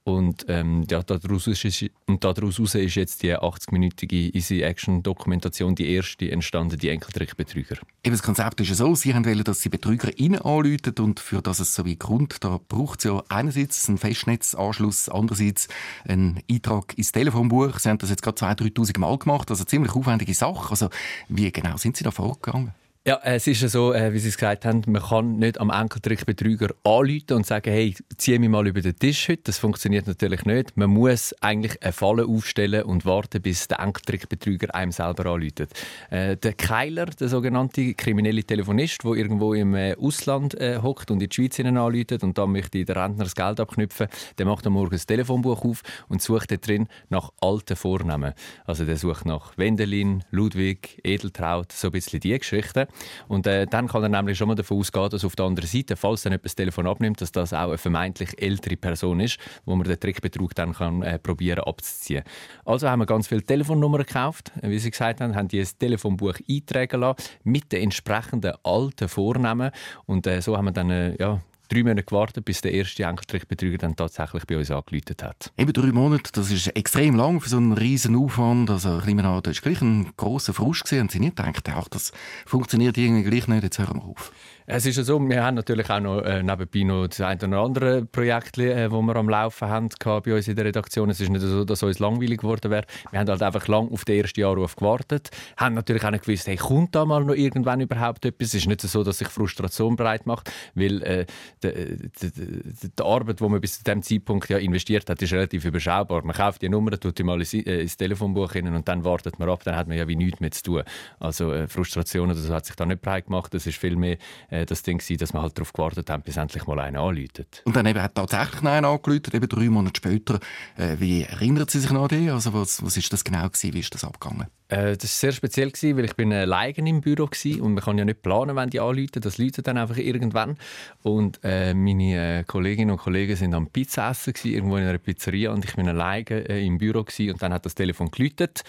und 0.05 0.47
ähm, 0.49 0.87
ja, 0.91 1.03
daraus, 1.03 1.47
ist, 1.47 1.85
und 2.07 2.25
daraus 2.25 2.59
ist 2.59 2.95
jetzt 2.95 3.23
die 3.23 3.37
80-minütige 3.37 4.35
Easy-Action-Dokumentation 4.35 5.75
die 5.75 5.93
erste 5.93 6.31
entstanden, 6.31 6.79
die 6.79 6.89
Enkeltrickbetrüger. 6.89 7.77
Eben 8.03 8.15
das 8.15 8.23
Konzept 8.23 8.61
ist 8.61 8.69
ja 8.69 8.75
so, 8.75 8.95
Sie 8.95 9.15
wollen, 9.15 9.45
dass 9.45 9.61
Sie 9.61 9.69
Betrüger 9.69 10.17
innen 10.19 10.41
anrufen 10.41 10.95
und 11.01 11.21
für 11.21 11.43
das 11.43 11.61
es 11.61 11.75
so 11.75 11.85
wie 11.85 11.97
Grund, 11.97 12.43
da 12.43 12.59
braucht 12.67 13.01
es 13.01 13.05
ja 13.05 13.23
einerseits 13.29 13.89
einen 13.89 13.99
Festnetzanschluss, 13.99 15.11
andererseits 15.11 15.69
einen 16.09 16.41
Eintrag 16.51 16.97
ins 16.97 17.13
Telefonbuch. 17.13 17.79
Sie 17.79 17.91
haben 17.91 17.99
das 17.99 18.11
jetzt 18.11 18.23
gerade 18.23 18.41
2'000, 18.41 18.75
3'000 18.75 18.99
Mal 18.99 19.19
gemacht, 19.19 19.51
also 19.51 19.65
ziemlich 19.65 19.93
aufwendige 19.93 20.33
Sache. 20.33 20.71
Also 20.71 20.89
wie 21.29 21.53
genau 21.53 21.77
sind 21.77 21.97
Sie 21.97 22.05
da 22.05 22.11
vorgegangen? 22.11 22.73
Ja, 23.11 23.19
es 23.25 23.49
ist 23.49 23.61
ja 23.61 23.67
so, 23.67 23.93
äh, 23.93 24.13
wie 24.13 24.21
Sie 24.21 24.29
es 24.29 24.37
gesagt 24.37 24.65
haben, 24.65 24.83
man 24.87 25.03
kann 25.03 25.37
nicht 25.39 25.59
am 25.61 25.71
Enkeltrickbetrüger 25.71 26.69
anrufen 26.85 27.33
und 27.33 27.45
sagen, 27.45 27.73
hey, 27.73 27.93
zieh 28.17 28.39
mich 28.39 28.49
mal 28.49 28.65
über 28.69 28.83
den 28.83 28.97
Tisch 28.97 29.29
heute. 29.29 29.43
Das 29.43 29.59
funktioniert 29.59 30.07
natürlich 30.07 30.45
nicht. 30.45 30.77
Man 30.77 30.91
muss 30.91 31.35
eigentlich 31.41 31.83
eine 31.83 31.93
Falle 31.93 32.25
aufstellen 32.25 32.85
und 32.85 33.05
warten, 33.05 33.43
bis 33.43 33.67
der 33.67 33.81
Enkeltrickbetrüger 33.81 34.73
einem 34.77 34.93
selber 34.93 35.27
anruft. 35.27 35.75
Äh, 36.11 36.37
der 36.37 36.53
Keiler, 36.53 37.07
der 37.07 37.29
sogenannte 37.29 37.95
kriminelle 37.95 38.45
Telefonist, 38.45 39.03
der 39.03 39.15
irgendwo 39.15 39.55
im 39.55 39.75
äh, 39.75 39.97
Ausland 39.97 40.55
äh, 40.61 40.79
hockt 40.81 41.11
und 41.11 41.21
in 41.21 41.29
die 41.29 41.35
Schweiz 41.35 41.59
anruft 41.59 42.23
und 42.23 42.39
dann 42.39 42.53
möchte 42.53 42.85
der 42.85 42.95
Rentner 42.95 43.25
das 43.25 43.35
Geld 43.35 43.59
abknüpfen, 43.59 44.07
der 44.39 44.47
macht 44.47 44.65
am 44.69 44.75
Morgen 44.75 44.93
das 44.93 45.07
Telefonbuch 45.07 45.65
auf 45.65 45.83
und 46.09 46.23
sucht 46.23 46.53
dort 46.53 46.65
drin 46.65 46.87
nach 47.09 47.31
alten 47.41 47.75
Vornamen. 47.75 48.35
Also 48.67 48.85
der 48.85 48.97
sucht 48.97 49.27
nach 49.27 49.59
Wendelin, 49.59 50.23
Ludwig, 50.31 51.01
Edeltraut, 51.03 51.73
so 51.73 51.89
ein 51.89 51.91
bisschen 51.91 52.21
die 52.21 52.39
Geschichten. 52.39 52.87
Und 53.29 53.47
äh, 53.47 53.67
dann 53.67 53.89
kann 53.89 54.03
er 54.03 54.09
nämlich 54.09 54.39
schon 54.39 54.49
mal 54.49 54.55
davon 54.55 54.79
ausgehen, 54.79 55.11
dass 55.11 55.25
auf 55.25 55.37
der 55.37 55.47
anderen 55.47 55.69
Seite, 55.69 55.97
falls 55.97 56.25
er 56.25 56.33
etwas 56.33 56.55
Telefon 56.55 56.87
abnimmt, 56.87 57.21
dass 57.21 57.33
das 57.33 57.53
auch 57.53 57.69
eine 57.69 57.79
vermeintlich 57.79 58.41
ältere 58.41 58.77
Person 58.77 59.21
ist, 59.21 59.39
wo 59.65 59.77
man 59.77 59.87
den 59.87 59.99
Trickbetrug 59.99 60.55
dann 60.55 60.73
kann, 60.73 61.03
äh, 61.03 61.19
probieren 61.19 61.61
abzuziehen. 61.61 62.25
Also 62.65 62.89
haben 62.89 63.01
wir 63.01 63.07
ganz 63.07 63.29
viele 63.29 63.43
Telefonnummern 63.43 64.03
gekauft, 64.03 64.53
wie 64.63 64.79
Sie 64.79 64.91
gesagt 64.91 65.21
haben, 65.21 65.35
haben 65.35 65.49
die 65.49 65.61
ein 65.61 65.69
Telefonbuch 65.79 66.35
eintragen 66.49 67.01
lassen 67.01 67.23
mit 67.45 67.73
den 67.73 67.85
entsprechenden 67.85 68.55
alten 68.63 69.09
Vornamen 69.09 69.71
und 70.07 70.27
äh, 70.27 70.41
so 70.41 70.57
haben 70.57 70.67
wir 70.67 70.73
dann 70.73 70.91
äh, 70.91 71.17
ja, 71.19 71.41
drei 71.71 71.83
Monate 71.83 72.03
gewartet, 72.03 72.45
bis 72.45 72.61
der 72.61 72.73
erste 72.73 73.05
Enkeltrickbetrüger 73.05 73.79
dann 73.79 73.97
tatsächlich 73.97 74.45
bei 74.47 74.57
uns 74.57 74.71
angeläutet 74.71 75.23
hat. 75.23 75.53
Eben 75.57 75.73
drei 75.73 75.93
Monate, 75.93 76.31
das 76.33 76.51
ist 76.51 76.67
extrem 76.69 77.15
lang 77.15 77.41
für 77.41 77.49
so 77.49 77.57
einen 77.57 77.73
riesen 77.73 78.17
Aufwand. 78.17 78.71
Also 78.71 78.99
ich 78.99 79.07
nehme 79.07 79.25
an, 79.25 79.43
das 79.43 79.57
war 79.57 79.63
gleich 79.63 79.81
ein 79.81 80.13
grosser 80.17 80.53
Frust 80.53 80.85
gewesen. 80.85 81.03
Und 81.03 81.11
Sie 81.13 81.21
nicht 81.21 81.37
gedacht, 81.37 81.69
ach, 81.69 81.89
das 81.89 82.13
funktioniert 82.47 82.99
irgendwie 82.99 83.29
gleich 83.29 83.47
nicht, 83.47 83.63
jetzt 83.63 83.79
hören 83.79 84.01
wir 84.03 84.05
auf. 84.05 84.33
Es 84.73 84.87
ist 84.87 84.99
ja 84.99 85.03
so, 85.03 85.19
wir 85.19 85.43
haben 85.43 85.57
natürlich 85.57 85.91
auch 85.91 85.99
noch 85.99 86.21
äh, 86.21 86.45
nebenbei 86.45 86.85
noch 86.85 87.09
das 87.09 87.21
eine 87.21 87.45
oder 87.45 87.59
andere 87.59 88.05
Projekt, 88.05 88.57
äh, 88.57 88.89
das 88.89 88.93
wir 88.93 89.17
am 89.17 89.29
Laufen 89.29 89.69
haben 89.69 89.89
bei 90.05 90.33
uns 90.33 90.47
in 90.47 90.55
der 90.55 90.65
Redaktion. 90.65 91.11
Es 91.11 91.21
ist 91.21 91.29
nicht 91.29 91.41
so, 91.41 91.65
dass 91.65 91.81
es 91.81 91.83
uns 91.83 91.99
langweilig 91.99 92.39
geworden 92.39 92.71
wäre. 92.71 92.85
Wir 93.11 93.19
haben 93.19 93.29
halt 93.29 93.43
einfach 93.43 93.67
lang 93.67 93.91
auf 93.91 94.05
den 94.05 94.21
ersten 94.21 94.45
Anruf 94.45 94.77
gewartet, 94.77 95.31
haben 95.57 95.75
natürlich 95.75 96.05
auch 96.05 96.13
nicht 96.13 96.25
gewusst, 96.25 96.47
hey, 96.47 96.55
kommt 96.55 96.95
da 96.95 97.05
mal 97.05 97.25
noch 97.25 97.35
irgendwann 97.35 97.81
überhaupt 97.81 98.25
etwas? 98.25 98.49
Es 98.49 98.55
ist 98.55 98.69
nicht 98.69 98.81
so, 98.83 99.03
dass 99.03 99.19
sich 99.19 99.27
Frustration 99.27 99.97
breit 99.97 100.27
macht, 100.27 100.53
weil 100.77 101.03
äh, 101.03 101.27
die, 101.65 103.03
Arbeit, 103.03 103.41
die 103.41 103.49
man 103.49 103.61
bis 103.61 103.79
zu 103.79 103.83
diesem 103.83 104.03
Zeitpunkt 104.05 104.49
ja 104.51 104.59
investiert 104.59 105.11
hat, 105.11 105.21
ist 105.21 105.33
relativ 105.33 105.65
überschaubar. 105.65 106.25
Man 106.25 106.37
kauft 106.37 106.63
die 106.63 106.69
Nummer, 106.69 106.93
tut 106.93 107.19
die 107.19 107.25
mal 107.25 107.41
ins, 107.41 107.55
äh, 107.55 107.81
ins 107.81 107.97
Telefonbuch 107.97 108.53
hin 108.53 108.73
und 108.73 108.87
dann 108.87 109.03
wartet 109.05 109.41
man 109.41 109.51
ab, 109.51 109.65
dann 109.65 109.75
hat 109.75 109.89
man 109.89 109.97
ja 109.97 110.07
wie 110.07 110.15
nichts 110.15 110.39
mehr 110.39 110.53
zu 110.53 110.63
tun. 110.63 110.83
Also 111.19 111.53
äh, 111.53 111.67
Frustration 111.67 112.31
oder 112.31 112.39
so 112.39 112.55
hat 112.55 112.67
sich 112.67 112.77
da 112.77 112.87
nicht 112.87 113.03
breit 113.03 113.27
gemacht. 113.27 113.53
Es 113.53 113.67
ist 113.67 113.77
viel 113.77 113.97
mehr 113.97 114.17
äh, 114.49 114.60
das 114.67 114.83
Ding 114.83 114.99
gewesen, 114.99 115.19
dass 115.19 115.33
wir 115.33 115.43
halt 115.43 115.57
darauf 115.57 115.73
gewartet 115.73 116.11
haben, 116.11 116.23
bis 116.23 116.37
endlich 116.37 116.67
mal 116.67 116.79
einer 116.81 117.01
anläutet. 117.01 117.63
Und 117.65 117.77
dann 117.77 117.87
eben 117.87 118.03
hat 118.03 118.15
tatsächlich 118.15 118.63
einer 118.63 118.89
angeläutet, 118.89 119.35
eben 119.35 119.49
drei 119.49 119.69
Monate 119.69 119.97
später. 119.97 120.41
Äh, 120.77 120.97
wie 120.99 121.23
erinnert 121.23 121.71
Sie 121.71 121.81
sich 121.81 121.91
noch 121.91 122.03
an 122.03 122.09
den? 122.09 122.31
Also 122.31 122.53
was, 122.53 122.85
was 122.85 122.97
ist 122.97 123.13
das 123.13 123.25
genau 123.25 123.49
gewesen? 123.49 123.75
Wie 123.75 123.81
ist 123.81 123.95
das 123.95 124.05
abgegangen? 124.05 124.47
Äh, 124.69 124.97
das 124.97 125.03
war 125.03 125.09
sehr 125.09 125.33
speziell, 125.33 125.71
gewesen, 125.71 125.97
weil 125.97 126.05
ich 126.05 126.15
bin 126.15 126.33
alleine 126.33 126.89
im 126.89 127.01
Büro 127.01 127.25
war 127.25 127.63
und 127.63 127.75
man 127.75 127.85
kann 127.85 127.99
ja 127.99 128.05
nicht 128.05 128.23
planen, 128.23 128.57
wenn 128.57 128.71
die 128.71 128.81
anläuten. 128.81 129.21
Das 129.21 129.39
läutet 129.39 129.67
dann 129.67 129.79
einfach 129.79 129.97
irgendwann. 129.97 130.57
Und 131.03 131.41
äh, 131.43 131.75
meine 131.75 132.41
äh, 132.41 132.45
Kolleginnen 132.45 132.93
und 132.93 132.99
Kollegen 132.99 133.37
sind 133.37 133.55
am 133.55 133.69
Pizza 133.69 134.11
essen, 134.11 134.33
gewesen, 134.33 134.55
irgendwo 134.55 134.77
in 134.77 134.85
einer 134.85 134.99
Pizzeria 134.99 135.53
und 135.53 135.65
ich 135.65 135.75
bin 135.75 135.89
alleine 135.89 136.49
äh, 136.49 136.65
im 136.65 136.79
Büro 136.79 137.05
gewesen, 137.05 137.33
und 137.33 137.43
dann 137.43 137.53
hat 137.53 137.67
das 137.67 137.75
Telefon 137.75 138.11
geläutet 138.11 138.63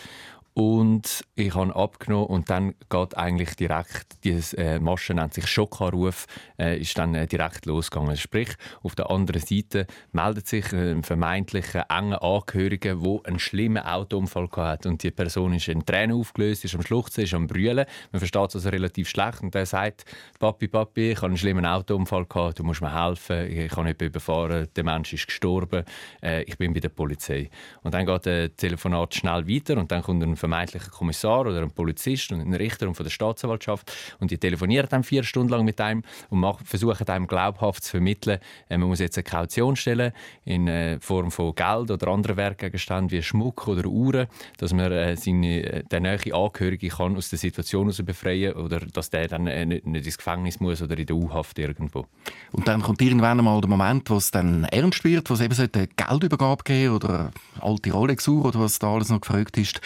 und 0.53 1.23
ich 1.35 1.55
habe 1.55 1.73
abgenommen 1.75 2.27
und 2.27 2.49
dann 2.49 2.75
geht 2.89 3.17
eigentlich 3.17 3.55
direkt, 3.55 4.23
diese 4.25 4.57
äh, 4.57 4.79
Masche 4.79 5.13
nennt 5.13 5.33
sich 5.33 5.47
Schockanruf, 5.47 6.25
äh, 6.59 6.77
ist 6.77 6.97
dann 6.97 7.15
äh, 7.15 7.25
direkt 7.25 7.65
losgegangen. 7.65 8.17
Sprich, 8.17 8.49
auf 8.83 8.93
der 8.95 9.09
anderen 9.09 9.41
Seite 9.41 9.87
meldet 10.11 10.47
sich 10.47 10.73
ein 10.73 11.03
vermeintlicher 11.03 11.85
enger 11.89 12.21
Angehöriger, 12.21 12.95
der 12.95 13.19
einen 13.23 13.39
schlimmen 13.39 13.83
Autounfall 13.83 14.49
hat 14.57 14.85
und 14.85 15.01
die 15.03 15.11
Person 15.11 15.53
ist 15.53 15.69
in 15.69 15.85
Tränen 15.85 16.17
aufgelöst, 16.17 16.65
ist 16.65 16.75
am 16.75 16.81
Schluchzen, 16.81 17.23
ist 17.23 17.33
am 17.33 17.47
Brüllen. 17.47 17.85
Man 18.11 18.19
versteht 18.19 18.49
es 18.49 18.55
also 18.55 18.69
relativ 18.69 19.07
schlecht 19.07 19.41
und 19.41 19.55
der 19.55 19.65
sagt, 19.65 20.03
Papi, 20.37 20.67
Papi, 20.67 21.11
ich 21.11 21.17
habe 21.17 21.27
einen 21.27 21.37
schlimmen 21.37 21.65
Autounfall 21.65 22.25
gehabt, 22.25 22.59
du 22.59 22.63
musst 22.65 22.81
mir 22.81 22.93
helfen, 22.93 23.49
ich 23.49 23.71
habe 23.71 23.83
jemanden 23.83 24.05
überfahren, 24.05 24.67
der 24.75 24.83
Mensch 24.83 25.13
ist 25.13 25.27
gestorben, 25.27 25.85
äh, 26.21 26.43
ich 26.43 26.57
bin 26.57 26.73
bei 26.73 26.81
der 26.81 26.89
Polizei. 26.89 27.49
Und 27.83 27.93
dann 27.93 28.05
geht 28.05 28.25
das 28.25 28.49
Telefonat 28.57 29.15
schnell 29.15 29.47
weiter 29.47 29.77
und 29.77 29.91
dann 29.91 30.01
kommt 30.01 30.23
ein 30.23 30.35
vermeintlichen 30.41 30.91
Kommissar 30.91 31.41
oder 31.41 31.61
ein 31.61 31.71
Polizist 31.71 32.31
und 32.31 32.41
ein 32.41 32.53
Richter 32.53 32.87
und 32.87 32.95
von 32.95 33.05
der 33.05 33.11
Staatsanwaltschaft 33.11 33.91
und 34.19 34.31
die 34.31 34.37
telefonieren 34.37 34.87
dann 34.89 35.03
vier 35.03 35.23
Stunden 35.23 35.49
lang 35.49 35.63
mit 35.63 35.79
einem 35.79 36.03
und 36.29 36.43
versuchen 36.63 37.07
einem 37.07 37.27
glaubhaft 37.27 37.83
zu 37.83 37.91
vermitteln, 37.91 38.39
äh, 38.69 38.77
man 38.77 38.89
muss 38.89 38.99
jetzt 38.99 39.17
eine 39.17 39.23
Kaution 39.23 39.75
stellen 39.75 40.11
in 40.43 40.67
äh, 40.67 40.99
Form 40.99 41.31
von 41.31 41.55
Geld 41.55 41.91
oder 41.91 42.07
anderen 42.07 42.37
Wertgegenständen 42.37 43.11
wie 43.11 43.21
Schmuck 43.21 43.67
oder 43.67 43.87
Uhren, 43.87 44.27
dass 44.57 44.73
man 44.73 44.91
äh, 44.91 45.15
seine, 45.15 45.83
der 45.83 45.99
neue 45.99 46.33
Angehörige 46.33 46.89
kann 46.89 47.15
aus 47.15 47.29
der 47.29 47.39
Situation 47.39 47.83
heraus 47.83 48.01
befreien 48.03 48.53
oder 48.53 48.79
dass 48.79 49.09
der 49.09 49.27
dann 49.27 49.43
nicht, 49.43 49.85
nicht 49.85 50.05
ins 50.05 50.17
Gefängnis 50.17 50.59
muss 50.59 50.81
oder 50.81 50.97
in 50.97 51.05
der 51.05 51.15
U-Haft 51.15 51.59
irgendwo. 51.59 52.05
Und 52.51 52.67
dann 52.67 52.81
kommt 52.81 53.01
irgendwann 53.01 53.39
einmal 53.39 53.61
der 53.61 53.69
Moment, 53.69 54.09
wo 54.09 54.17
es 54.17 54.31
dann 54.31 54.65
ernst 54.65 55.03
wird, 55.03 55.29
wo 55.29 55.35
es 55.35 55.41
eben 55.41 55.55
eine 55.55 55.87
Geldübergabe 55.87 56.63
geben 56.63 56.95
oder 56.95 57.31
alte 57.59 57.91
Rolex-Uhr 57.91 58.45
oder 58.45 58.59
was 58.59 58.79
da 58.79 58.93
alles 58.93 59.09
noch 59.09 59.21
gefragt 59.21 59.57
ist. 59.57 59.81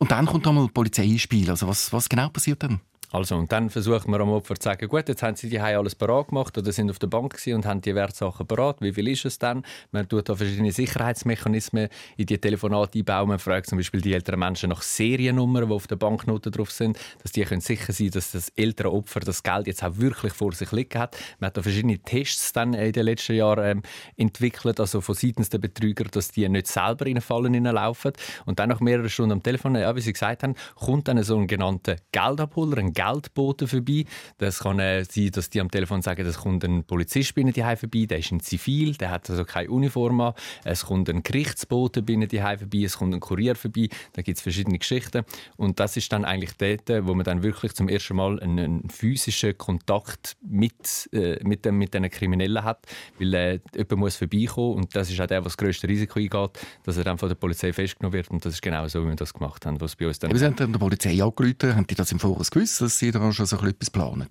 Und 0.00 0.10
dann 0.10 0.26
kommt 0.26 0.46
einmal 0.46 0.66
die 0.66 0.72
Polizei 0.72 1.04
ins 1.04 1.20
Spiel. 1.20 1.48
Also 1.50 1.68
was, 1.68 1.92
was 1.92 2.08
genau 2.08 2.30
passiert 2.30 2.62
dann? 2.62 2.80
Also, 3.12 3.36
und 3.36 3.50
dann 3.50 3.70
versucht 3.70 4.06
man 4.06 4.20
am 4.20 4.30
Opfer 4.30 4.54
zu 4.54 4.64
sagen, 4.64 4.88
gut, 4.88 5.08
jetzt 5.08 5.22
haben 5.22 5.34
sie 5.34 5.48
die 5.48 5.58
alles 5.58 5.94
parat 5.94 6.28
gemacht 6.28 6.56
oder 6.56 6.70
sind 6.70 6.90
auf 6.90 6.98
der 6.98 7.08
Bank 7.08 7.36
und 7.46 7.66
haben 7.66 7.80
die 7.80 7.94
Wertsachen 7.94 8.46
parat. 8.46 8.80
Wie 8.80 8.92
viel 8.92 9.08
ist 9.08 9.24
es 9.24 9.38
dann? 9.38 9.64
Man 9.90 10.08
tut 10.08 10.28
da 10.28 10.36
verschiedene 10.36 10.70
Sicherheitsmechanismen 10.70 11.88
in 12.16 12.26
die 12.26 12.38
Telefonate 12.38 12.98
einbauen. 12.98 13.28
Man 13.28 13.38
fragt 13.38 13.68
zum 13.68 13.78
Beispiel 13.78 14.00
die 14.00 14.14
älteren 14.14 14.38
Menschen 14.38 14.70
nach 14.70 14.82
Seriennummern, 14.82 15.68
die 15.68 15.74
auf 15.74 15.86
der 15.86 15.96
Banknote 15.96 16.50
drauf 16.50 16.70
sind, 16.70 16.98
dass 17.22 17.32
die 17.32 17.42
können 17.42 17.60
sicher 17.60 17.92
sein 17.92 18.10
dass 18.10 18.32
das 18.32 18.50
ältere 18.50 18.92
Opfer 18.92 19.20
das 19.20 19.42
Geld 19.42 19.66
jetzt 19.66 19.82
auch 19.82 19.96
wirklich 19.96 20.32
vor 20.32 20.52
sich 20.52 20.70
liegen 20.72 20.98
hat. 20.98 21.16
Man 21.38 21.48
hat 21.48 21.56
da 21.56 21.62
verschiedene 21.62 21.98
Tests 21.98 22.52
dann 22.52 22.74
in 22.74 22.92
den 22.92 23.04
letzten 23.04 23.34
Jahren 23.34 23.78
ähm, 23.78 23.82
entwickelt, 24.16 24.78
also 24.78 25.00
von 25.00 25.14
seitens 25.14 25.48
der 25.48 25.58
Betrüger, 25.58 26.04
dass 26.04 26.30
die 26.30 26.48
nicht 26.48 26.66
selber 26.68 27.06
in 27.06 27.20
Fallen 27.20 27.54
hineinlaufen. 27.54 28.12
Und 28.46 28.58
dann 28.58 28.68
nach 28.68 28.80
mehreren 28.80 29.08
Stunden 29.08 29.32
am 29.32 29.42
Telefon, 29.42 29.74
ja, 29.74 29.94
wie 29.94 30.00
Sie 30.00 30.12
gesagt 30.12 30.42
haben, 30.42 30.54
kommt 30.76 31.08
dann 31.08 31.22
so 31.22 31.36
ein 31.36 31.46
genannter 31.46 31.96
Geldabholer, 32.12 32.78
ein 32.78 32.92
Geldboten 33.00 33.66
vorbei. 33.66 34.04
Das 34.38 34.60
kann 34.60 34.78
äh, 34.78 35.04
sein, 35.04 35.30
dass 35.30 35.48
die 35.48 35.60
am 35.60 35.70
Telefon 35.70 36.02
sagen, 36.02 36.26
es 36.26 36.38
kommt 36.38 36.64
ein 36.64 36.84
Polizist 36.84 37.34
bei 37.34 37.40
ihnen 37.40 37.54
vorbei, 37.54 38.06
der 38.06 38.18
ist 38.18 38.30
in 38.30 38.40
Zivil, 38.40 38.94
der 38.94 39.10
hat 39.10 39.30
also 39.30 39.44
keine 39.44 39.70
Uniform 39.70 40.20
an. 40.20 40.34
Es 40.64 40.84
kommt 40.84 41.08
ein 41.08 41.22
Gerichtsbote 41.22 42.02
bei 42.02 42.14
ihnen 42.14 42.28
vorbei, 42.28 42.82
es 42.84 42.98
kommt 42.98 43.14
ein 43.14 43.20
Kurier 43.20 43.54
vorbei. 43.54 43.88
Da 44.12 44.22
gibt 44.22 44.36
es 44.36 44.42
verschiedene 44.42 44.78
Geschichten. 44.78 45.24
Und 45.56 45.80
das 45.80 45.96
ist 45.96 46.12
dann 46.12 46.24
eigentlich 46.24 46.52
dort, 46.58 47.06
wo 47.06 47.14
man 47.14 47.24
dann 47.24 47.42
wirklich 47.42 47.72
zum 47.74 47.88
ersten 47.88 48.16
Mal 48.16 48.38
einen, 48.40 48.58
einen 48.58 48.90
physischen 48.90 49.56
Kontakt 49.56 50.36
mit, 50.42 51.08
äh, 51.12 51.42
mit, 51.42 51.64
dem, 51.64 51.78
mit 51.78 51.94
diesen 51.94 52.10
Kriminellen 52.10 52.64
hat, 52.64 52.86
weil 53.18 53.34
äh, 53.34 53.60
jemand 53.74 53.96
muss 53.96 54.16
vorbeikommen 54.16 54.74
und 54.74 54.94
das 54.94 55.10
ist 55.10 55.20
auch 55.20 55.26
der, 55.26 55.40
der 55.40 55.42
das 55.42 55.56
grösste 55.56 55.88
Risiko 55.88 56.18
eingeht, 56.18 56.50
dass 56.84 56.96
er 56.96 57.04
dann 57.04 57.18
von 57.18 57.28
der 57.28 57.36
Polizei 57.36 57.72
festgenommen 57.72 58.12
wird 58.12 58.30
und 58.30 58.44
das 58.44 58.54
ist 58.54 58.62
genau 58.62 58.86
so, 58.88 59.02
wie 59.04 59.08
wir 59.08 59.16
das 59.16 59.32
gemacht 59.32 59.64
haben, 59.64 59.80
was 59.80 59.96
bei 59.96 60.06
uns 60.06 60.18
dann... 60.18 60.30
Aber 60.30 60.38
Sie 60.38 60.44
haben 60.44 60.56
der 60.56 60.66
Polizei 60.66 61.22
angerufen, 61.22 61.74
haben 61.74 61.86
die 61.86 61.94
das 61.94 62.12
im 62.12 62.18
Voraus 62.18 62.50
gewusst, 62.50 62.80
dass 62.90 62.98
Sie 62.98 63.12
da 63.12 63.32
schon 63.32 63.46
so 63.46 63.56
etwas 63.58 63.88
planen? 63.88 64.28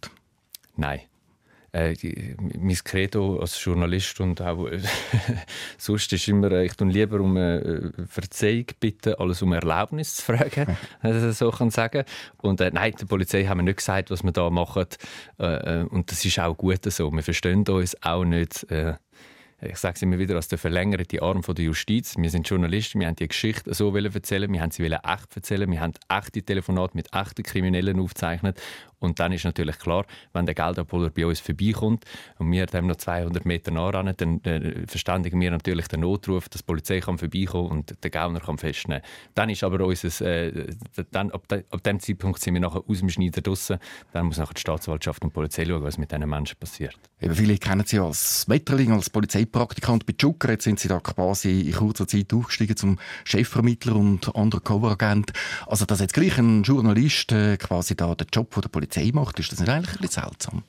Nein. 0.75 0.99
Äh, 1.71 1.95
mein 2.59 2.75
Credo 2.83 3.39
als 3.39 3.63
Journalist 3.63 4.19
und 4.19 4.41
auch 4.41 4.67
äh, 4.67 4.81
sonst 5.77 6.11
ist 6.11 6.27
immer, 6.27 6.51
äh, 6.51 6.65
ich 6.65 6.73
tue 6.73 6.89
lieber 6.89 7.21
um 7.21 7.37
äh, 7.37 7.91
Verzeihung 8.05 8.65
bitten, 8.79 9.13
als 9.13 9.41
um 9.43 9.53
Erlaubnis 9.53 10.15
zu 10.15 10.23
fragen, 10.23 10.75
also 10.99 11.31
so 11.51 11.51
kann 11.51 11.69
sagen. 11.69 12.03
Und 12.41 12.59
äh, 12.59 12.71
nein, 12.73 12.95
der 12.99 13.05
Polizei 13.05 13.45
haben 13.45 13.59
wir 13.59 13.63
nicht 13.63 13.77
gesagt, 13.77 14.11
was 14.11 14.23
wir 14.23 14.31
da 14.31 14.49
machen. 14.49 14.87
Äh, 15.37 15.83
und 15.83 16.11
das 16.11 16.25
ist 16.25 16.39
auch 16.39 16.57
gut 16.57 16.83
so. 16.91 17.11
Wir 17.11 17.23
verstehen 17.23 17.65
uns 17.65 17.95
auch 18.03 18.25
nicht 18.25 18.65
ich 19.61 19.77
sage 19.77 19.95
es 19.95 20.01
immer 20.01 20.17
wieder, 20.19 20.35
als 20.35 20.47
der 20.47 20.57
verlängerte 20.57 21.21
Arm 21.21 21.43
von 21.43 21.55
der 21.55 21.65
Justiz. 21.65 22.15
Wir 22.17 22.29
sind 22.29 22.47
Journalisten, 22.47 22.99
wir 22.99 23.07
haben 23.07 23.15
die 23.15 23.27
Geschichte 23.27 23.73
so 23.73 23.95
erzählen, 23.95 24.51
wir 24.51 24.61
haben 24.61 24.71
sie 24.71 24.83
echt 24.83 25.35
erzählen, 25.35 25.69
wir 25.69 25.81
haben 25.81 25.93
echte 26.07 26.41
Telefonate 26.41 26.95
mit 26.95 27.13
echten 27.13 27.43
Kriminellen 27.43 27.99
aufgezeichnet 27.99 28.59
und 28.99 29.19
dann 29.19 29.31
ist 29.31 29.45
natürlich 29.45 29.79
klar, 29.79 30.05
wenn 30.33 30.45
der 30.45 30.55
Geldabholer 30.55 31.09
bei 31.09 31.25
uns 31.25 31.39
vorbeikommt 31.39 32.05
und 32.37 32.51
wir 32.51 32.65
dem 32.65 32.87
noch 32.87 32.97
200 32.97 33.45
Meter 33.45 33.71
nah 33.71 33.89
ran, 33.89 34.13
dann 34.15 34.43
äh, 34.43 34.85
verständigen 34.87 35.39
wir 35.39 35.51
natürlich 35.51 35.87
den 35.87 36.01
Notruf, 36.01 36.49
dass 36.49 36.61
die 36.61 36.65
Polizei 36.65 36.99
kann 36.99 37.17
vorbeikommen 37.17 37.69
und 37.69 38.03
der 38.03 38.09
Gauner 38.11 38.41
kann 38.41 38.57
festnehmen. 38.57 39.01
Dann 39.35 39.49
ist 39.49 39.63
aber 39.63 39.85
unser, 39.85 40.21
äh, 40.25 40.67
dann, 41.11 41.31
ab, 41.31 41.47
de, 41.47 41.63
ab 41.69 41.83
dem 41.83 41.99
Zeitpunkt 41.99 42.41
sind 42.41 42.53
wir 42.55 42.61
nachher 42.61 42.83
aus 42.85 42.99
dem 42.99 43.09
Schneider 43.09 43.41
draussen. 43.41 43.77
Dann 44.11 44.27
muss 44.27 44.37
nachher 44.37 44.53
die 44.53 44.61
Staatsanwaltschaft 44.61 45.23
und 45.23 45.31
die 45.31 45.33
Polizei 45.33 45.65
schauen, 45.65 45.83
was 45.83 45.97
mit 45.97 46.11
diesen 46.11 46.29
Menschen 46.29 46.57
passiert. 46.59 46.97
Viele 47.19 47.57
kennen 47.57 47.85
Sie 47.85 47.99
als 47.99 48.47
Metterling, 48.47 48.91
als 48.91 49.09
Polizeipraktikant 49.49 50.05
bei 50.05 50.13
Zucker. 50.17 50.51
Jetzt 50.51 50.63
sind 50.63 50.79
Sie 50.79 50.87
da 50.87 50.99
quasi 50.99 51.61
in 51.61 51.73
kurzer 51.73 52.07
Zeit 52.07 52.33
aufgestiegen 52.33 52.77
zum 52.77 52.99
Chefvermittler 53.23 53.95
und 53.95 54.27
Undercover-Agent. 54.29 55.33
Also, 55.67 55.85
dass 55.85 55.99
jetzt 55.99 56.13
gleich 56.13 56.37
ein 56.37 56.63
Journalist 56.63 57.31
äh, 57.31 57.57
quasi 57.57 57.95
da 57.95 58.15
den 58.15 58.27
Job 58.31 58.53
von 58.53 58.61
der 58.61 58.69
Polizei 58.69 59.11
macht, 59.13 59.39
ist 59.39 59.51
das 59.51 59.59
nicht 59.59 59.69
eigentlich 59.69 59.95
ein 59.95 60.01
bisschen 60.01 60.23
seltsam? 60.23 60.63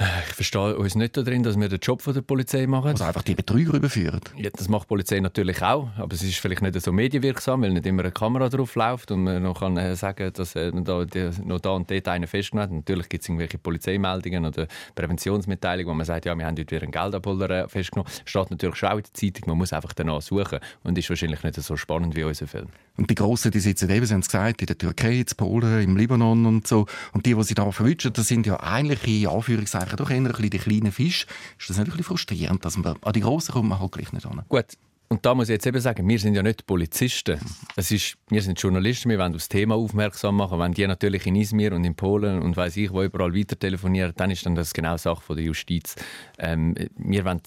Ich 0.00 0.34
verstehe 0.34 0.76
uns 0.76 0.94
nicht 0.94 1.16
darin, 1.16 1.42
dass 1.42 1.58
wir 1.58 1.68
den 1.68 1.80
Job 1.80 2.02
von 2.02 2.14
der 2.14 2.22
Polizei 2.22 2.68
machen. 2.68 2.90
Also 2.90 3.02
einfach 3.02 3.22
die 3.22 3.34
Betrüger 3.34 3.74
überführen. 3.74 4.20
Ja, 4.36 4.48
das 4.50 4.68
macht 4.68 4.84
die 4.84 4.88
Polizei 4.88 5.18
natürlich 5.18 5.60
auch, 5.60 5.88
aber 5.96 6.14
es 6.14 6.22
ist 6.22 6.36
vielleicht 6.36 6.62
nicht 6.62 6.80
so 6.80 6.92
medienwirksam, 6.92 7.62
weil 7.62 7.72
nicht 7.72 7.84
immer 7.84 8.02
eine 8.02 8.12
Kamera 8.12 8.48
drauf 8.48 8.76
läuft 8.76 9.10
und 9.10 9.24
man 9.24 9.42
noch 9.42 9.58
kann 9.58 9.76
äh, 9.76 9.96
sagen, 9.96 10.32
dass 10.32 10.54
äh, 10.54 10.70
da, 10.72 11.04
noch 11.44 11.58
da 11.58 11.70
und 11.70 11.90
dort 11.90 12.06
einer 12.06 12.28
festgenommen 12.28 12.70
hat. 12.70 12.76
Natürlich 12.76 13.08
gibt 13.08 13.22
es 13.22 13.28
irgendwelche 13.28 13.58
Polizeimeldungen 13.58 14.46
oder 14.46 14.68
Präventionsmitteilungen, 14.94 15.88
wo 15.88 15.94
man 15.94 16.06
sagt, 16.06 16.26
ja, 16.26 16.34
wir 16.36 16.46
haben 16.46 16.56
heute 16.56 16.70
wieder 16.70 16.82
einen 16.82 16.92
Geldabholer 16.92 17.50
äh, 17.50 17.68
festgenommen. 17.68 18.08
Das 18.22 18.30
steht 18.30 18.50
natürlich 18.52 18.76
schon 18.76 18.90
auch 18.90 18.98
in 18.98 19.02
der 19.02 19.14
Zeitung, 19.14 19.48
man 19.48 19.58
muss 19.58 19.72
einfach 19.72 19.94
danach 19.94 20.22
suchen 20.22 20.60
und 20.84 20.96
ist 20.96 21.10
wahrscheinlich 21.10 21.42
nicht 21.42 21.56
so 21.56 21.76
spannend 21.76 22.14
wie 22.14 22.22
unser 22.22 22.46
Film. 22.46 22.68
Und 22.98 23.10
die 23.10 23.14
Grossen, 23.14 23.52
die 23.52 23.60
sitzen 23.60 23.88
eben, 23.90 24.04
Sie 24.04 24.12
haben 24.12 24.20
es 24.20 24.26
gesagt, 24.26 24.60
in 24.60 24.66
der 24.66 24.76
Türkei, 24.76 25.18
in 25.18 25.26
Polen, 25.36 25.82
im 25.82 25.96
Libanon 25.96 26.46
und 26.46 26.66
so. 26.66 26.86
Und 27.12 27.26
die, 27.26 27.34
die 27.34 27.44
sie 27.44 27.54
da 27.54 27.70
verwünschen, 27.70 28.12
das 28.12 28.26
sind 28.26 28.44
ja 28.44 28.58
eigentlich 28.60 29.06
in 29.22 29.28
Anführungszeichen 29.28 29.87
Anführungszeichen 29.90 29.96
doch 29.96 30.10
eher 30.10 30.44
ein 30.44 30.50
die 30.50 30.58
kleinen 30.58 30.92
Fische. 30.92 31.26
Ist 31.58 31.70
das 31.70 31.78
nicht 31.78 32.04
frustrierend, 32.04 32.64
dass 32.64 32.76
man 32.76 32.96
an 33.00 33.12
die 33.12 33.20
Grossen 33.20 33.52
kommt 33.52 33.68
man 33.68 33.80
halt 33.80 33.92
gleich 33.92 34.12
nicht 34.12 34.26
an? 34.26 34.44
Gut, 34.48 34.66
und 35.10 35.24
da 35.24 35.34
muss 35.34 35.48
ich 35.48 35.54
jetzt 35.54 35.66
eben 35.66 35.80
sagen, 35.80 36.06
wir 36.06 36.18
sind 36.18 36.34
ja 36.34 36.42
nicht 36.42 36.66
Polizisten. 36.66 37.40
Es 37.76 37.90
ist, 37.90 38.16
wir 38.28 38.42
sind 38.42 38.60
Journalisten, 38.60 39.08
wir 39.08 39.18
wollen 39.18 39.32
auf 39.32 39.38
das 39.38 39.48
Thema 39.48 39.74
aufmerksam 39.74 40.36
machen. 40.36 40.58
Wenn 40.58 40.72
die 40.72 40.86
natürlich 40.86 41.26
in 41.26 41.34
Izmir 41.34 41.72
und 41.72 41.84
in 41.84 41.94
Polen 41.94 42.42
und 42.42 42.56
weiß 42.56 42.76
ich 42.76 42.92
wo 42.92 43.02
überall 43.02 43.34
weiter 43.34 43.58
telefonieren, 43.58 44.12
dann 44.16 44.30
ist 44.30 44.44
dann 44.44 44.54
das 44.54 44.74
genau 44.74 44.98
Sache 44.98 45.22
von 45.22 45.36
der 45.36 45.46
Justiz. 45.46 45.94
Ähm, 46.38 46.74
wir 46.96 47.24
wollen 47.24 47.40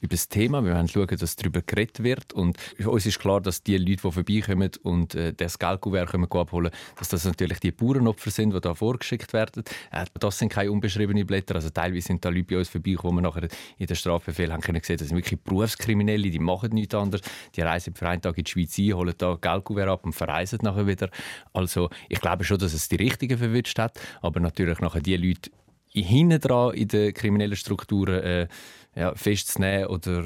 über 0.00 0.14
das 0.14 0.28
Thema. 0.28 0.64
Wir 0.64 0.74
wollen 0.74 0.88
schauen, 0.88 1.16
dass 1.18 1.36
darüber 1.36 1.62
geredet 1.62 2.02
wird. 2.02 2.32
Und 2.32 2.56
uns 2.84 3.06
ist 3.06 3.18
klar, 3.18 3.40
dass 3.40 3.62
die 3.62 3.76
Leute, 3.76 4.02
die 4.02 4.12
vorbeikommen 4.12 4.70
und 4.82 5.14
äh, 5.14 5.32
das 5.32 5.58
Geldkuvert 5.58 6.14
abholen 6.14 6.70
dass 6.98 7.08
das 7.08 7.24
natürlich 7.24 7.60
die 7.60 7.72
Bauernopfer 7.72 8.30
sind, 8.30 8.54
die 8.54 8.60
da 8.60 8.74
vorgeschickt 8.74 9.32
werden. 9.32 9.62
Äh, 9.90 10.06
das 10.18 10.38
sind 10.38 10.50
keine 10.50 10.72
unbeschriebenen 10.72 11.26
Blätter. 11.26 11.54
Also 11.54 11.70
teilweise 11.70 12.06
sind 12.06 12.24
da 12.24 12.30
Leute 12.30 12.44
bei 12.44 12.58
uns 12.58 12.68
vorbeigekommen, 12.68 13.24
wo 13.24 13.34
wir 13.34 13.42
nachher 13.42 13.48
in 13.78 13.86
den 13.86 13.96
Strafbefehl 13.96 14.52
haben 14.52 14.60
können 14.60 14.80
gesehen, 14.80 14.96
das 14.98 15.08
sind 15.08 15.16
wirklich 15.16 15.40
Berufskriminelle, 15.40 16.30
die 16.30 16.38
machen 16.38 16.70
nichts 16.72 16.94
anderes. 16.94 17.26
Die 17.54 17.60
reisen 17.60 17.94
für 17.94 18.08
einen 18.08 18.22
Tag 18.22 18.38
in 18.38 18.44
die 18.44 18.50
Schweiz 18.50 18.78
ein, 18.78 18.94
holen 18.94 19.14
da 19.18 19.36
Geldkuvert 19.40 19.88
ab 19.88 20.04
und 20.04 20.12
verreisen 20.12 20.60
nachher 20.62 20.86
wieder. 20.86 21.10
Also 21.52 21.90
ich 22.08 22.20
glaube 22.20 22.44
schon, 22.44 22.58
dass 22.58 22.72
es 22.72 22.88
die 22.88 22.96
Richtigen 22.96 23.38
verwünscht 23.38 23.78
hat, 23.78 24.00
aber 24.22 24.40
natürlich 24.40 24.80
nachher 24.80 25.00
die 25.00 25.16
Leute 25.16 25.50
hinten 25.92 26.40
dran 26.40 26.74
in 26.74 26.88
den 26.88 27.14
kriminellen 27.14 27.56
Strukturen 27.56 28.22
äh, 28.22 28.48
ja, 28.94 29.14
festzunehmen 29.14 29.86
oder 29.86 30.22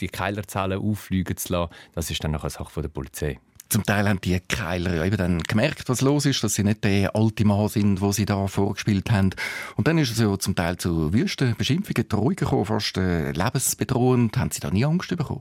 die 0.00 0.08
Keilerzellen 0.08 0.80
auffliegen 0.80 1.36
zu 1.36 1.52
lassen, 1.52 1.72
das 1.94 2.10
ist 2.10 2.22
dann 2.22 2.32
nachher 2.32 2.44
eine 2.44 2.50
Sache 2.50 2.82
der 2.82 2.88
Polizei. 2.88 3.38
Zum 3.72 3.84
Teil 3.84 4.06
haben 4.06 4.20
die 4.20 4.38
Keiler 4.38 4.96
ja 4.96 5.04
eben 5.04 5.16
dann 5.16 5.42
gemerkt, 5.42 5.88
was 5.88 6.02
los 6.02 6.26
ist, 6.26 6.44
dass 6.44 6.54
sie 6.54 6.62
nicht 6.62 6.84
der 6.84 7.16
alte 7.16 7.46
Mann 7.46 7.68
sind, 7.68 8.02
wo 8.02 8.12
sie 8.12 8.26
da 8.26 8.46
vorgespielt 8.46 9.10
haben. 9.10 9.30
Und 9.76 9.88
dann 9.88 9.96
ist 9.96 10.10
es 10.10 10.18
ja 10.18 10.38
zum 10.38 10.54
Teil 10.54 10.76
zu 10.76 11.14
wüsten 11.14 11.56
Beschimpfungen, 11.56 12.06
Drohungen 12.06 12.36
gekommen, 12.36 12.66
fast 12.66 12.98
äh, 12.98 13.32
lebensbedrohend. 13.32 14.36
Haben 14.36 14.50
sie 14.50 14.60
da 14.60 14.70
nie 14.70 14.84
Angst 14.84 15.08
bekommen? 15.08 15.40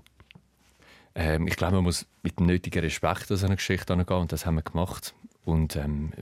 Ähm, 1.13 1.45
ich 1.45 1.57
glaube, 1.57 1.75
man 1.75 1.83
muss 1.83 2.05
mit 2.23 2.39
dem 2.39 2.45
nötigen 2.45 2.79
Respekt 2.79 3.29
an 3.31 3.37
so 3.37 3.45
eine 3.47 3.57
Geschichte 3.57 3.91
angehen 3.91 4.15
und 4.15 4.31
das 4.31 4.45
haben 4.45 4.55
wir 4.55 4.61
gemacht. 4.61 5.13
Und 5.43 5.75
ähm, 5.75 6.13
äh, 6.15 6.21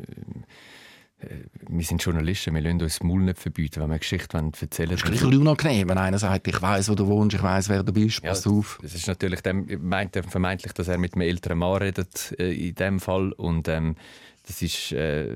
wir 1.68 1.84
sind 1.84 2.04
Journalisten, 2.04 2.56
wir 2.56 2.62
lassen 2.62 2.82
uns 2.82 2.94
das 2.94 3.04
Maul 3.04 3.22
nicht 3.22 3.40
verbieten, 3.40 3.82
wenn 3.82 3.90
wir 3.90 3.94
eine 3.94 4.00
Geschichte 4.00 4.38
erzählen 4.38 4.90
wollen. 4.90 4.90
Das 4.90 5.00
ist 5.00 5.06
ein 5.06 5.12
bisschen 5.12 5.42
unangenehm, 5.42 5.90
wenn 5.90 5.98
einer 5.98 6.18
sagt, 6.18 6.48
ich 6.48 6.62
weiß, 6.62 6.90
wo 6.90 6.96
du 6.96 7.08
wohnst, 7.08 7.36
ich 7.36 7.44
weiß, 7.44 7.68
wer 7.70 7.84
du 7.84 7.92
bist, 7.92 8.24
pass 8.24 8.46
ja, 8.46 8.52
auf. 8.52 8.80
Das 8.82 8.96
ist 8.96 9.08
natürlich, 9.08 9.42
dem, 9.42 9.68
meint 9.82 10.16
er 10.16 10.24
vermeintlich, 10.24 10.72
dass 10.74 10.88
er 10.88 10.98
mit 10.98 11.16
einem 11.16 11.22
älteren 11.22 11.58
Mann 11.58 11.78
redet, 11.82 12.36
äh, 12.40 12.70
in 12.70 12.76
dem 12.76 13.00
Fall. 13.00 13.34
Und 13.34 13.68
ähm, 13.68 13.96
das 14.48 14.62
ist, 14.62 14.94
äh, 14.94 15.28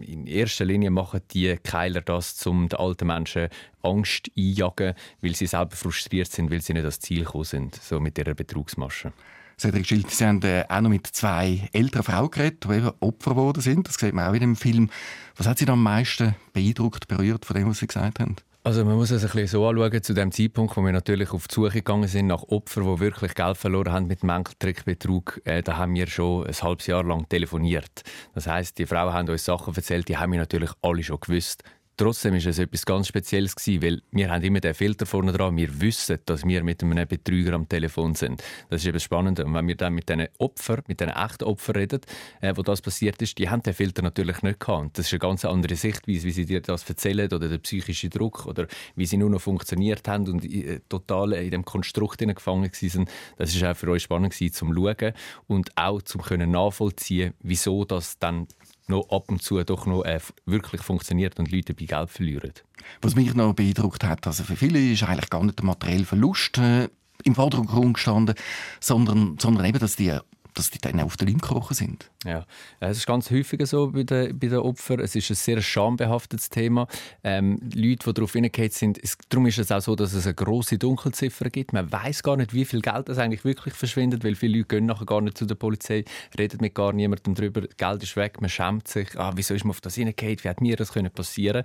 in 0.00 0.26
erster 0.26 0.64
Linie 0.64 0.90
machen 0.90 1.20
die 1.32 1.56
Keiler 1.62 2.00
das, 2.00 2.46
um 2.46 2.68
den 2.68 2.78
alten 2.78 3.08
Menschen 3.08 3.48
Angst 3.82 4.30
einjagen, 4.36 4.94
weil 5.20 5.34
sie 5.34 5.46
selber 5.46 5.76
frustriert 5.76 6.32
sind, 6.32 6.50
weil 6.50 6.62
sie 6.62 6.72
nicht 6.72 6.82
ans 6.82 7.00
Ziel 7.00 7.24
gekommen 7.24 7.44
sind, 7.44 7.74
so 7.74 8.00
mit 8.00 8.16
ihrer 8.16 8.34
Betrugsmasche. 8.34 9.12
Cedric 9.58 9.86
Schild, 9.86 10.10
Sie 10.10 10.26
haben 10.26 10.42
äh, 10.42 10.64
auch 10.68 10.82
noch 10.82 10.90
mit 10.90 11.06
zwei 11.06 11.70
älteren 11.72 12.02
Frauen 12.02 12.30
geredet, 12.30 12.64
die 12.64 12.74
eben 12.74 12.90
Opfer 13.00 13.30
geworden 13.30 13.62
sind. 13.62 13.88
Das 13.88 13.94
sieht 13.94 14.12
man 14.12 14.28
auch 14.28 14.34
in 14.34 14.40
dem 14.40 14.56
Film. 14.56 14.90
Was 15.36 15.46
hat 15.46 15.58
Sie 15.58 15.66
am 15.66 15.82
meisten 15.82 16.36
beeindruckt, 16.52 17.08
berührt 17.08 17.46
von 17.46 17.56
dem, 17.56 17.70
was 17.70 17.78
Sie 17.78 17.86
gesagt 17.86 18.20
haben? 18.20 18.36
Also 18.64 18.84
man 18.84 18.96
muss 18.96 19.12
es 19.12 19.22
ein 19.22 19.30
bisschen 19.30 19.46
so 19.46 19.66
anschauen, 19.66 20.02
zu 20.02 20.12
dem 20.12 20.30
Zeitpunkt, 20.30 20.76
wo 20.76 20.82
wir 20.82 20.92
natürlich 20.92 21.30
auf 21.30 21.48
die 21.48 21.54
Suche 21.54 21.70
gegangen 21.70 22.08
sind 22.08 22.26
nach 22.26 22.42
Opfern, 22.42 22.84
die 22.84 23.00
wirklich 23.00 23.34
Geld 23.34 23.56
verloren 23.56 23.92
haben 23.92 24.06
mit 24.08 24.22
dem 24.22 24.28
Enkeltrickbetrug, 24.28 25.40
äh, 25.44 25.62
da 25.62 25.76
haben 25.78 25.94
wir 25.94 26.08
schon 26.08 26.46
ein 26.46 26.52
halbes 26.52 26.86
Jahr 26.88 27.04
lang 27.04 27.26
telefoniert. 27.28 28.02
Das 28.34 28.48
heißt, 28.48 28.76
die 28.76 28.84
Frauen 28.84 29.14
haben 29.14 29.28
uns 29.30 29.44
Sachen 29.44 29.74
erzählt, 29.74 30.08
die 30.08 30.18
haben 30.18 30.32
wir 30.32 30.40
natürlich 30.40 30.72
alle 30.82 31.02
schon 31.02 31.20
gewusst. 31.20 31.62
Trotzdem 31.98 32.34
ist 32.34 32.44
es 32.44 32.58
etwas 32.58 32.84
ganz 32.84 33.08
Spezielles 33.08 33.56
gewesen, 33.56 33.82
weil 33.82 34.02
wir 34.10 34.30
haben 34.30 34.44
immer 34.44 34.60
den 34.60 34.74
Filter 34.74 35.06
vorne 35.06 35.32
dran. 35.32 35.56
Wir 35.56 35.80
wissen, 35.80 36.18
dass 36.26 36.44
wir 36.44 36.62
mit 36.62 36.82
einem 36.82 37.08
Betrüger 37.08 37.54
am 37.54 37.66
Telefon 37.68 38.14
sind. 38.14 38.42
Das 38.68 38.82
ist 38.82 38.86
eben 38.86 39.00
spannend. 39.00 39.40
Und 39.40 39.54
wenn 39.54 39.66
wir 39.66 39.76
dann 39.76 39.94
mit 39.94 40.10
diesen 40.10 40.28
Opfern, 40.36 40.82
mit 40.88 41.00
diesen 41.00 41.14
echten 41.14 41.44
Opfern 41.44 41.76
reden, 41.76 42.00
äh, 42.42 42.52
wo 42.54 42.62
das 42.62 42.82
passiert 42.82 43.22
ist, 43.22 43.38
die 43.38 43.48
haben 43.48 43.62
den 43.62 43.72
Filter 43.72 44.02
natürlich 44.02 44.42
nicht 44.42 44.60
gehabt. 44.60 44.98
Das 44.98 45.06
ist 45.06 45.12
eine 45.14 45.20
ganz 45.20 45.46
andere 45.46 45.74
Sichtweise, 45.74 46.24
wie 46.24 46.32
sie 46.32 46.44
dir 46.44 46.60
das 46.60 46.86
erzählen 46.86 47.32
oder 47.32 47.48
der 47.48 47.58
psychische 47.58 48.10
Druck 48.10 48.44
oder 48.44 48.66
wie 48.94 49.06
sie 49.06 49.16
nur 49.16 49.30
noch 49.30 49.40
funktioniert 49.40 50.06
haben 50.06 50.28
und 50.28 50.44
äh, 50.44 50.80
total 50.90 51.32
in 51.32 51.50
dem 51.50 51.64
Konstrukt 51.64 52.18
gefangen 52.18 52.70
sind. 52.72 53.10
Das 53.38 53.54
ist 53.54 53.64
auch 53.64 53.74
für 53.74 53.90
uns 53.90 54.02
spannend 54.02 54.34
gewesen, 54.34 54.52
zum 54.52 54.74
schauen 54.74 55.14
und 55.46 55.70
auch 55.76 56.02
zum 56.02 56.20
nachvollziehen, 56.50 57.32
wieso 57.40 57.86
das 57.86 58.18
dann 58.18 58.48
noch 58.88 59.08
ab 59.10 59.24
und 59.28 59.42
zu 59.42 59.62
doch 59.64 59.86
noch 59.86 60.04
äh, 60.04 60.20
wirklich 60.44 60.82
funktioniert 60.82 61.38
und 61.38 61.50
Leute 61.50 61.74
bei 61.74 61.84
Geld 61.84 62.10
verlieren. 62.10 62.52
Was 63.00 63.14
mich 63.14 63.34
noch 63.34 63.54
beeindruckt 63.54 64.04
hat, 64.04 64.26
also 64.26 64.44
für 64.44 64.56
viele 64.56 64.78
ist 64.78 65.02
eigentlich 65.02 65.30
gar 65.30 65.44
nicht 65.44 65.58
der 65.58 65.66
materielle 65.66 66.04
Verlust 66.04 66.58
äh, 66.58 66.88
im 67.24 67.34
Vordergrund 67.34 67.94
gestanden, 67.94 68.34
sondern, 68.80 69.36
sondern 69.38 69.64
eben, 69.64 69.78
dass 69.78 69.96
die 69.96 70.16
dass 70.56 70.70
die 70.70 70.78
dann 70.78 70.98
auf 71.00 71.16
den 71.16 71.28
Leim 71.28 71.38
gekrochen 71.38 71.74
sind. 71.74 72.10
Ja, 72.24 72.46
es 72.80 72.98
ist 72.98 73.06
ganz 73.06 73.30
häufig 73.30 73.64
so 73.66 73.90
bei 73.90 74.04
den, 74.04 74.38
bei 74.38 74.48
den 74.48 74.58
Opfern. 74.58 75.00
Es 75.00 75.14
ist 75.14 75.30
ein 75.30 75.36
sehr 75.36 75.60
schambehaftetes 75.60 76.48
Thema. 76.48 76.88
Ähm, 77.22 77.58
Leute, 77.74 78.06
die 78.06 78.14
darauf 78.14 78.32
hingeht 78.32 78.72
sind, 78.72 78.98
es, 79.02 79.18
darum 79.28 79.46
ist 79.46 79.58
es 79.58 79.70
auch 79.70 79.80
so, 79.80 79.94
dass 79.94 80.14
es 80.14 80.26
eine 80.26 80.34
große 80.34 80.78
Dunkelziffer 80.78 81.50
gibt. 81.50 81.72
Man 81.72 81.92
weiß 81.92 82.22
gar 82.22 82.36
nicht, 82.36 82.54
wie 82.54 82.64
viel 82.64 82.80
Geld 82.80 83.08
das 83.08 83.18
eigentlich 83.18 83.44
wirklich 83.44 83.74
verschwindet, 83.74 84.24
weil 84.24 84.34
viele 84.34 84.58
Leute 84.58 84.68
gehen 84.76 84.86
nachher 84.86 85.06
gar 85.06 85.20
nicht 85.20 85.36
zu 85.36 85.44
der 85.44 85.56
Polizei, 85.56 86.04
reden 86.38 86.58
mit 86.60 86.74
gar 86.74 86.92
niemandem 86.92 87.34
darüber. 87.34 87.62
Geld 87.76 88.02
ist 88.02 88.16
weg, 88.16 88.40
man 88.40 88.50
schämt 88.50 88.88
sich. 88.88 89.18
Ah, 89.18 89.32
wieso 89.36 89.54
ist 89.54 89.64
man 89.64 89.70
auf 89.70 89.80
das 89.82 89.96
hingeht? 89.96 90.42
Wie 90.42 90.48
hat 90.48 90.60
mir 90.60 90.76
das 90.76 90.92
können 90.92 91.12
passieren? 91.12 91.64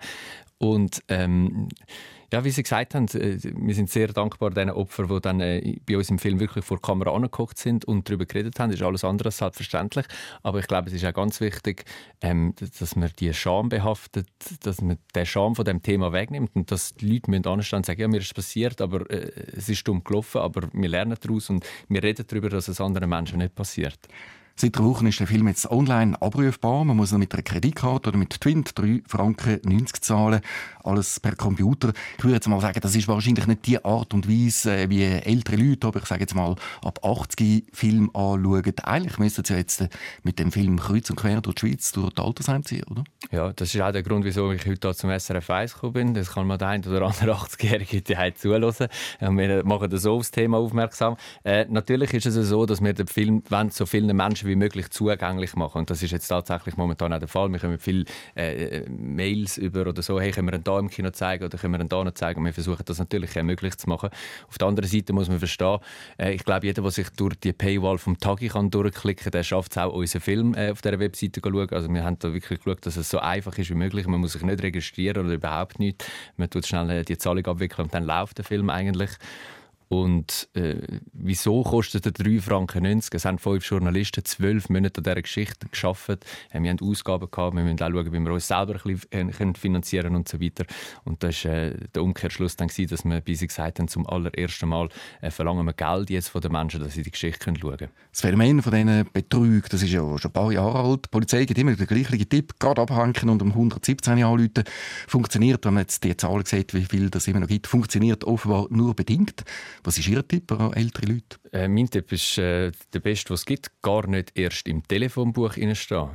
Und 0.58 1.02
ähm, 1.08 1.70
ja, 2.34 2.44
wie 2.46 2.50
Sie 2.50 2.64
gesagt 2.64 2.96
haben, 2.96 3.08
äh, 3.10 3.38
wir 3.42 3.76
sind 3.76 3.90
sehr 3.90 4.08
dankbar 4.08 4.52
den 4.52 4.70
Opfern, 4.70 5.08
die 5.08 5.22
dann 5.22 5.42
äh, 5.42 5.76
bei 5.86 5.98
uns 5.98 6.10
im 6.10 6.18
Film 6.18 6.40
wirklich 6.40 6.64
vor 6.64 6.78
der 6.78 6.82
Kamera 6.82 7.14
angeguckt 7.14 7.58
sind 7.58 7.84
und 7.86 8.08
darüber 8.08 8.26
geredet 8.26 8.60
haben. 8.60 8.72
Das 8.72 8.80
ist 8.80 8.86
alles 8.86 9.04
andere 9.04 9.28
als 9.28 9.38
selbstverständlich. 9.38 10.06
Aber 10.42 10.60
ich 10.60 10.68
glaube, 10.68 10.88
es 10.88 10.94
ist 10.94 11.06
auch 11.06 11.14
ganz 11.14 11.42
wichtig, 11.42 11.84
ähm, 12.22 12.54
dass 12.80 12.96
man 12.96 13.10
die 13.20 13.34
Scham 13.34 13.70
behaftet, 13.70 14.28
dass 14.64 14.82
man 14.82 14.98
den 15.14 15.26
Scham 15.26 15.56
von 15.56 15.66
dem 15.66 15.82
Thema 15.82 16.14
wegnimmt 16.14 16.52
und 16.56 16.72
dass 16.72 16.94
die 16.94 17.20
Leute 17.20 17.50
anstehen 17.50 17.78
und 17.78 17.86
sagen, 17.86 18.02
ja, 18.02 18.08
mir 18.08 18.22
ist 18.22 18.34
passiert, 18.34 18.80
aber 18.80 19.10
äh, 19.10 19.32
es 19.58 19.68
ist 19.68 19.86
dumm 19.88 20.04
gelaufen, 20.04 20.40
aber 20.40 20.70
wir 20.72 20.90
lernen 20.90 21.18
daraus 21.20 21.50
und 21.50 21.66
wir 21.90 22.02
reden 22.02 22.26
darüber, 22.28 22.50
dass 22.50 22.70
es 22.70 22.80
anderen 22.80 23.10
Menschen 23.10 23.40
nicht 23.40 23.56
passiert. 23.56 24.00
Seit 24.56 24.78
drei 24.78 24.84
Wochen 24.84 25.08
ist 25.08 25.20
der 25.20 25.28
Film 25.28 25.48
jetzt 25.48 25.70
online 25.72 26.22
abrufbar. 26.22 26.86
Man 26.86 26.98
muss 26.98 27.12
ihn 27.12 27.20
mit 27.20 27.34
einer 27.34 27.42
Kreditkarte 27.42 28.10
oder 28.10 28.18
mit 28.18 28.40
Twint 28.40 28.78
3 28.78 29.02
Franken 29.08 29.60
90 29.64 30.02
zahlen. 30.02 30.42
Alles 30.84 31.20
per 31.20 31.36
Computer. 31.36 31.94
Ich 32.18 32.24
würde 32.24 32.36
jetzt 32.36 32.48
mal 32.48 32.60
sagen, 32.60 32.80
das 32.82 32.96
ist 32.96 33.08
wahrscheinlich 33.08 33.48
nicht 33.48 33.66
die 33.66 33.84
Art 33.84 34.14
und 34.14 34.28
Weise, 34.30 34.76
äh, 34.76 34.90
wie 34.90 35.04
ältere 35.04 35.56
Leute, 35.56 35.88
aber 35.88 36.00
ich 36.00 36.06
sage 36.06 36.22
jetzt 36.22 36.36
mal, 36.36 36.56
ab 36.84 37.00
80 37.04 37.66
Film 37.72 38.10
anschauen. 38.14 38.74
Eigentlich 38.84 39.18
müssten 39.20 39.44
sie 39.46 39.56
jetzt 39.56 39.82
äh, 39.82 39.90
mit 40.24 40.40
dem 40.40 40.52
Film 40.52 40.80
kreuz 40.80 41.10
und 41.10 41.16
quer 41.16 41.42
durch 41.42 41.56
die 41.56 41.68
Schweiz, 41.68 41.92
durch 41.92 42.14
die 42.14 42.22
Altersheim 42.22 42.64
ziehen, 42.64 42.84
oder? 42.90 43.04
Ja, 43.32 43.54
das 43.54 43.74
ist 43.74 43.82
auch 43.82 43.92
der 43.92 44.04
Grund, 44.04 44.26
wieso 44.26 44.52
ich 44.52 44.66
heute 44.66 44.94
zum 44.94 45.18
SRF 45.18 45.50
1 45.50 45.74
gekommen 45.74 45.94
bin. 45.94 46.14
Das 46.14 46.32
kann 46.32 46.48
man 46.48 46.58
der 46.58 46.70
ein 46.70 46.86
oder 46.86 47.04
andere 47.04 47.34
80-Jährige 47.36 48.02
die 48.02 48.34
zuhören. 48.36 48.74
Wir 49.20 49.64
machen 49.66 49.98
so 49.98 50.14
aufs 50.16 50.32
Thema 50.32 50.58
aufmerksam. 50.58 51.16
Äh, 51.44 51.66
natürlich 51.70 52.14
ist 52.14 52.26
es 52.26 52.50
so, 52.50 52.66
dass 52.66 52.82
wir 52.82 52.94
den 52.94 53.08
Film 53.08 53.44
so 53.70 53.86
vielen 53.86 54.16
Menschen 54.16 54.41
wie 54.46 54.56
möglich 54.56 54.90
zugänglich 54.90 55.56
machen. 55.56 55.80
Und 55.80 55.90
das 55.90 56.04
ist 56.04 56.12
jetzt 56.12 56.28
tatsächlich 56.28 56.78
momentan 56.78 57.14
auch 57.14 57.20
der 57.20 57.28
Fall. 57.28 57.50
Wir 57.52 57.60
können 57.60 57.80
viele 57.80 58.06
äh, 58.36 58.90
Mails 58.90 59.58
über 59.58 59.88
oder 59.88 60.02
so, 60.02 60.20
hey, 60.20 60.32
können 60.32 60.48
wir 60.48 60.56
ihn 60.56 60.64
da 60.64 60.80
im 60.80 60.90
Kino 60.90 61.10
zeigen 61.12 61.44
oder 61.44 61.58
können 61.58 61.74
wir 61.74 61.82
ihn 61.82 61.90
da 61.90 62.04
noch 62.04 62.14
zeigen. 62.14 62.40
Und 62.40 62.46
wir 62.46 62.54
versuchen 62.54 62.84
das 62.86 63.00
natürlich 63.00 63.38
auch 63.38 63.44
möglich 63.44 63.78
zu 63.78 63.90
machen. 63.90 64.10
Auf 64.48 64.58
der 64.58 64.68
anderen 64.68 64.90
Seite 64.90 65.14
muss 65.14 65.30
man 65.30 65.40
verstehen, 65.40 65.80
äh, 66.18 66.34
ich 66.34 66.44
glaube, 66.44 66.66
jeder, 66.66 66.82
der 66.82 66.92
sich 66.92 67.10
durch 67.12 67.36
die 67.36 67.54
Paywall 67.54 67.98
vom 67.98 68.20
Tagi 68.20 68.48
kann 68.50 68.70
durchklicken 68.70 69.32
der 69.32 69.44
schafft 69.44 69.72
es 69.72 69.78
auch, 69.78 69.94
unseren 69.94 70.22
Film 70.22 70.54
äh, 70.56 70.72
auf 70.72 70.82
dieser 70.82 71.00
Webseite 71.00 71.42
zu 71.42 71.50
schauen. 71.50 71.70
Also 71.70 71.94
wir 71.94 72.04
haben 72.04 72.18
da 72.20 72.34
wirklich 72.34 72.60
geschaut, 72.60 72.86
dass 72.86 72.98
es 72.98 73.10
so 73.10 73.20
einfach 73.20 73.58
ist 73.58 73.70
wie 73.70 73.76
möglich. 73.76 74.08
Man 74.08 74.20
muss 74.20 74.34
sich 74.34 74.42
nicht 74.42 74.62
registrieren 74.62 75.26
oder 75.26 75.34
überhaupt 75.34 75.80
nicht. 75.80 76.06
Man 76.38 76.50
tut 76.50 76.66
schnell 76.66 76.90
äh, 76.90 77.04
die 77.04 77.18
Zahlung 77.18 77.46
abwickeln 77.46 77.86
und 77.86 77.94
dann 77.94 78.04
läuft 78.04 78.38
der 78.38 78.46
Film 78.46 78.70
eigentlich. 78.70 79.12
Und 79.92 80.48
äh, 80.54 81.00
wieso 81.12 81.64
kostet 81.64 82.06
er 82.06 82.14
3 82.14 82.40
Franken 82.40 82.84
90? 82.84 83.14
Es 83.14 83.26
haben 83.26 83.38
fünf 83.40 83.70
Journalisten 83.70 84.24
zwölf 84.24 84.70
Monate 84.70 85.00
an 85.00 85.04
dieser 85.04 85.22
Geschichte 85.22 85.68
geschafft. 85.68 86.26
Äh, 86.52 86.62
wir 86.62 86.70
haben 86.70 86.80
Ausgaben 86.82 87.30
gehabt, 87.30 87.58
wir 87.58 87.62
müssen 87.62 87.82
auch 87.84 87.90
schauen, 87.90 88.14
wie 88.14 88.20
wir 88.20 88.32
uns 88.32 88.48
selber 88.48 88.76
ein 88.76 88.98
bisschen 88.98 89.52
äh, 89.52 89.54
finanzieren 89.54 90.16
und 90.16 90.30
so 90.30 90.40
weiter. 90.40 90.64
Und 91.04 91.22
das 91.24 91.44
war 91.44 91.52
äh, 91.52 91.76
der 91.94 92.04
Umkehrschluss 92.04 92.56
dann, 92.56 92.70
gewesen, 92.70 92.90
dass 92.90 93.04
wir 93.04 93.36
sie 93.36 93.48
gesagt 93.48 93.80
haben, 93.80 93.90
zum 93.90 94.08
allerersten 94.08 94.70
Mal 94.70 94.88
äh, 95.20 95.30
verlangen 95.30 95.66
wir 95.66 95.74
Geld 95.74 96.10
jetzt 96.10 96.30
von 96.30 96.40
den 96.40 96.54
Menschen, 96.54 96.80
dass 96.80 96.94
sie 96.94 97.04
die 97.04 97.12
Geschichte 97.12 97.54
schauen 97.54 97.76
können. 97.76 97.92
Das 98.12 98.22
Phänomen 98.22 98.62
von 98.62 98.72
diesen 98.72 99.10
Betrügen, 99.12 99.68
das 99.70 99.84
ist 99.84 99.92
ja 99.92 100.18
schon 100.18 100.30
ein 100.30 100.32
paar 100.32 100.54
Jahre 100.54 100.80
alt. 100.80 101.08
Die 101.08 101.10
Polizei 101.10 101.44
gibt 101.44 101.60
immer 101.60 101.76
den 101.76 101.86
gleichen 101.86 102.30
Tipp, 102.30 102.58
gerade 102.60 102.82
abhängen 102.82 103.30
und 103.30 103.42
um 103.42 103.50
117 103.50 104.24
anrufen. 104.24 104.64
Funktioniert, 105.10 105.66
wenn 105.66 105.74
man 105.74 105.82
jetzt 105.84 106.02
die 106.06 106.16
Zahlen 106.16 106.46
sieht, 106.46 106.74
wie 106.74 106.86
viel 106.86 107.10
das 107.10 107.28
immer 107.28 107.42
noch 107.42 107.50
gibt, 107.50 107.68
funktioniert 107.68 108.24
offenbar 108.24 108.68
nur 108.70 108.96
bedingt. 108.96 109.44
Was 109.84 109.98
ist 109.98 110.08
Ihr 110.08 110.28
Tipp 110.28 110.52
an 110.52 110.74
ältere 110.74 111.08
Leute? 111.08 111.38
Äh, 111.52 111.68
mein 111.68 111.90
Tipp 111.90 112.12
ist 112.12 112.38
äh, 112.38 112.72
der 112.94 113.00
beste, 113.00 113.32
was 113.32 113.42
es 113.42 113.46
gibt. 113.46 113.72
Gar 113.82 114.08
nicht 114.08 114.32
erst 114.38 114.68
im 114.68 114.88
Telefonbuch 114.88 115.54
stehen. 115.54 115.74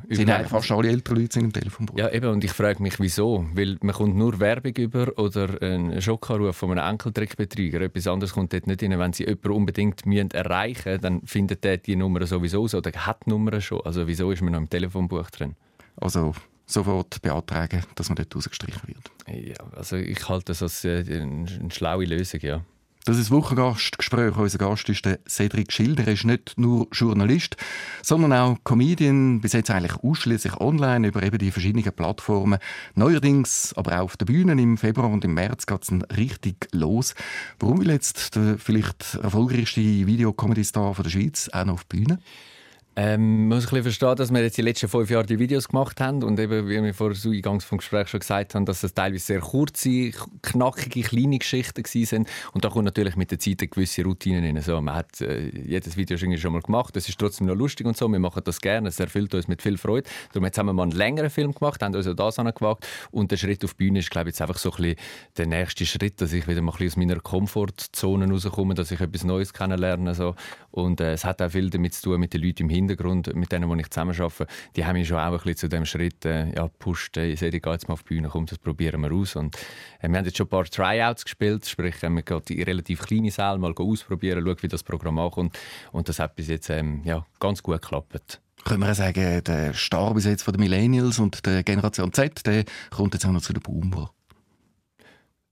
Sind 0.09 0.31
eigentlich 0.31 0.49
fast 0.49 0.71
alle 0.71 0.89
ältere 0.89 1.17
Leute 1.17 1.35
sind 1.35 1.45
im 1.45 1.53
Telefonbuch? 1.53 1.99
Ja, 1.99 2.11
eben. 2.11 2.31
Und 2.31 2.45
ich 2.45 2.53
frage 2.53 2.81
mich, 2.81 3.01
wieso? 3.01 3.45
Weil 3.55 3.77
man 3.83 3.95
kommt 3.95 4.17
nur 4.17 4.39
Werbung 4.39 4.75
über 4.77 5.19
oder 5.19 5.61
einen 5.61 6.01
Schockanruf 6.01 6.57
von 6.57 6.71
einem 6.79 6.89
Enkeltrickbetrüger. 6.89 7.81
Etwas 7.81 8.07
anderes 8.07 8.33
kommt 8.35 8.53
dort 8.53 8.69
nicht 8.69 8.83
rein. 8.83 8.99
Wenn 8.99 9.13
Sie 9.13 9.25
jemanden 9.25 9.51
unbedingt 9.51 10.07
müssen 10.07 10.31
erreichen 10.31 10.93
müssen, 10.93 11.03
dann 11.03 11.23
findet 11.23 11.65
der 11.65 11.79
die 11.79 11.97
Nummer 11.97 12.25
sowieso 12.25 12.63
aus 12.63 12.75
oder 12.75 12.93
hat 12.93 13.27
die 13.27 13.31
Nummer 13.31 13.61
schon. 13.61 13.81
Also 13.81 14.07
wieso 14.07 14.31
ist 14.31 14.43
man 14.43 14.53
noch 14.53 14.61
im 14.61 14.71
Telefonbuch 14.71 15.29
drin? 15.31 15.57
Also 15.97 16.35
sofort 16.67 17.21
beantragen, 17.23 17.83
dass 17.97 18.09
man 18.09 18.17
dort 18.17 18.35
rausgestrichen 18.35 18.83
wird. 18.87 19.11
Ja, 19.29 19.57
also 19.73 19.97
ich 19.97 20.29
halte 20.29 20.47
das 20.47 20.63
als 20.63 20.85
äh, 20.85 21.05
eine 21.09 21.71
schlaue 21.71 22.05
Lösung, 22.05 22.41
ja. 22.43 22.63
Das 23.07 23.19
ist 23.19 23.31
Wochengastgespräch. 23.31 24.37
Unser 24.37 24.59
Gast 24.59 24.89
ist 24.89 25.05
der 25.05 25.21
Cedric 25.29 25.71
Schilder. 25.71 26.09
Er 26.09 26.15
ist 26.15 26.25
nicht 26.25 26.59
nur 26.59 26.89
Journalist, 26.91 27.57
sondern 28.03 28.33
auch 28.33 28.57
Comedian. 28.65 29.41
Bis 29.41 29.53
jetzt 29.53 29.71
eigentlich 29.71 29.95
ausschließlich 30.03 30.57
online 30.57 31.07
über 31.07 31.23
eben 31.23 31.39
die 31.39 31.53
verschiedenen 31.53 31.93
Plattformen. 31.93 32.59
Neuerdings 32.97 33.73
aber 33.77 34.01
auch 34.01 34.07
auf 34.07 34.17
der 34.17 34.27
Bühne. 34.27 34.61
Im 34.61 34.77
Februar 34.77 35.09
und 35.09 35.25
im 35.25 35.35
März 35.35 35.67
geht 35.67 35.85
es 35.85 36.17
richtig 36.17 36.67
los. 36.73 37.15
Warum 37.61 37.81
will 37.81 37.91
jetzt 37.91 38.35
der 38.35 38.59
vielleicht 38.59 39.15
erfolgreichste 39.23 39.83
Videocomedy-Star 39.83 40.93
der 41.01 41.09
Schweiz 41.09 41.49
auch 41.53 41.65
noch 41.65 41.75
auf 41.75 41.85
die 41.85 41.99
Bühne? 41.99 42.19
Ähm, 42.99 43.49
man 43.49 43.59
muss 43.59 43.65
ein 43.65 43.69
bisschen 43.69 43.83
verstehen, 43.83 44.17
dass 44.17 44.33
wir 44.33 44.43
jetzt 44.43 44.57
die 44.57 44.63
letzten 44.63 44.89
fünf 44.89 45.11
Jahre 45.11 45.27
die 45.27 45.39
Videos 45.39 45.69
gemacht 45.69 46.01
haben 46.01 46.23
und 46.23 46.41
eben, 46.41 46.67
wie 46.67 46.83
wir 46.83 46.95
vor 46.95 47.15
so 47.15 47.29
eingangs 47.29 47.63
vom 47.63 47.77
Gespräch 47.77 48.09
schon 48.09 48.21
gesagt 48.21 48.55
haben, 48.55 48.65
dass 48.65 48.83
es 48.83 48.95
teilweise 48.95 49.23
sehr 49.23 49.41
kurze, 49.41 50.13
knackige, 50.41 51.03
kleine 51.03 51.39
Geschichten 51.39 51.85
sind 51.85 52.27
und 52.55 52.65
da 52.65 52.71
kommt 52.71 52.87
natürlich 52.87 53.15
mit 53.17 53.31
der 53.31 53.39
Zeit 53.39 53.61
eine 53.61 53.69
gewisse 53.69 54.03
Routine 54.03 54.41
rein. 54.41 54.63
So, 54.63 54.81
man 54.81 54.95
hat 54.95 55.21
äh, 55.21 55.51
jedes 55.51 55.99
Video 55.99 56.17
schon 56.17 56.53
mal 56.55 56.63
gemacht, 56.63 56.97
es 56.97 57.07
ist 57.07 57.19
trotzdem 57.19 57.49
noch 57.49 57.55
lustig 57.55 57.87
und 57.87 57.99
so, 57.99 58.09
wir 58.09 58.19
machen 58.19 58.41
das 58.43 58.63
gerne, 58.63 58.89
es 58.89 58.99
erfüllt 58.99 59.35
uns 59.35 59.47
mit 59.47 59.61
viel 59.61 59.77
Freude. 59.77 60.09
Darum 60.33 60.47
jetzt 60.47 60.57
haben 60.57 60.65
wir 60.65 60.73
mal 60.73 60.85
einen 60.85 60.93
längeren 60.93 61.29
Film 61.29 61.53
gemacht, 61.53 61.83
haben 61.83 61.95
uns 61.95 62.09
auch 62.09 62.15
das 62.15 62.39
angewagt 62.39 62.87
und 63.11 63.31
der 63.31 63.37
Schritt 63.37 63.63
auf 63.63 63.75
die 63.75 63.85
Bühne 63.85 63.99
ist, 63.99 64.11
glaube 64.11 64.31
ich, 64.31 64.37
jetzt 64.37 64.41
einfach 64.41 64.57
so 64.57 64.71
ein 64.71 64.77
bisschen 64.77 64.97
der 65.37 65.47
nächste 65.47 65.85
Schritt, 65.85 66.23
dass 66.23 66.33
ich 66.33 66.49
wieder 66.49 66.63
mal 66.63 66.73
ein 66.73 66.79
bisschen 66.79 67.03
aus 67.03 67.07
meiner 67.09 67.21
Komfortzone 67.21 68.27
rauskomme, 68.27 68.73
dass 68.73 68.91
ich 68.91 69.03
etwas 69.03 69.23
Neues 69.23 69.53
kennenlerne 69.53 70.15
so. 70.15 70.35
und 70.71 71.03
äh, 71.03 71.13
es 71.13 71.27
hat 71.27 71.43
auch 71.43 71.51
viel 71.51 71.69
damit 71.69 71.93
zu 71.93 72.05
tun 72.05 72.21
mit 72.21 72.33
den 72.33 72.41
Leuten 72.41 72.63
im 72.63 72.69
Hintergrund 72.71 72.86
Hintergrund, 72.89 73.35
mit 73.35 73.53
denen, 73.53 73.71
die 73.71 73.81
ich 73.81 73.91
zusammen 73.91 74.19
arbeite, 74.21 74.47
die 74.75 74.85
haben 74.85 74.95
mich 74.95 75.09
schon 75.09 75.19
auch 75.19 75.25
ein 75.25 75.33
bisschen 75.33 75.57
zu 75.57 75.69
dem 75.69 75.85
Schritt 75.85 76.25
äh, 76.25 76.55
ja, 76.55 76.65
gepusht. 76.65 77.17
Ich 77.17 77.41
sehe, 77.41 77.51
ich 77.51 77.63
gehe 77.63 77.73
jetzt 77.73 77.89
mal 77.89 77.95
auf 77.95 78.03
die 78.03 78.15
Bühne, 78.15 78.29
komm, 78.29 78.47
das 78.47 78.59
probieren 78.59 79.01
wir 79.03 79.13
aus. 79.13 79.37
Und, 79.37 79.57
äh, 80.01 80.09
wir 80.09 80.19
haben 80.19 80.25
jetzt 80.25 80.37
schon 80.37 80.47
ein 80.47 80.51
paar 80.51 80.65
Tryouts 80.65 81.25
gespielt, 81.25 81.67
sprich, 81.67 82.03
äh, 82.03 82.11
wir 82.11 82.23
gehen 82.23 82.43
in 82.49 82.63
relativ 82.63 83.03
kleine 83.03 83.31
Säle 83.31 83.59
mal 83.59 83.75
ausprobieren, 83.77 84.45
schauen, 84.45 84.57
wie 84.63 84.69
das 84.69 84.83
Programm 84.83 85.19
ankommt. 85.19 85.59
Und 85.93 86.09
das 86.09 86.19
hat 86.19 86.37
bis 86.37 86.49
jetzt 86.49 86.71
ähm, 86.71 87.03
ja, 87.05 87.27
ganz 87.41 87.63
gut 87.63 87.81
geklappt 87.81 88.41
können 88.65 88.81
wir 88.81 88.95
sagen, 88.95 89.45
der 89.45 89.75
Star 89.75 90.13
bis 90.13 90.25
jetzt 90.25 90.43
von 90.43 90.53
den 90.53 90.61
Millennials 90.61 91.21
und 91.21 91.47
der 91.47 91.63
Generation 91.63 92.13
Z, 92.13 92.45
der 92.47 92.65
kommt 92.91 93.15
jetzt 93.15 93.25
auch 93.25 93.31
noch 93.31 93.41
zu 93.41 93.53
den 93.53 93.63
Boomer. 93.63 94.11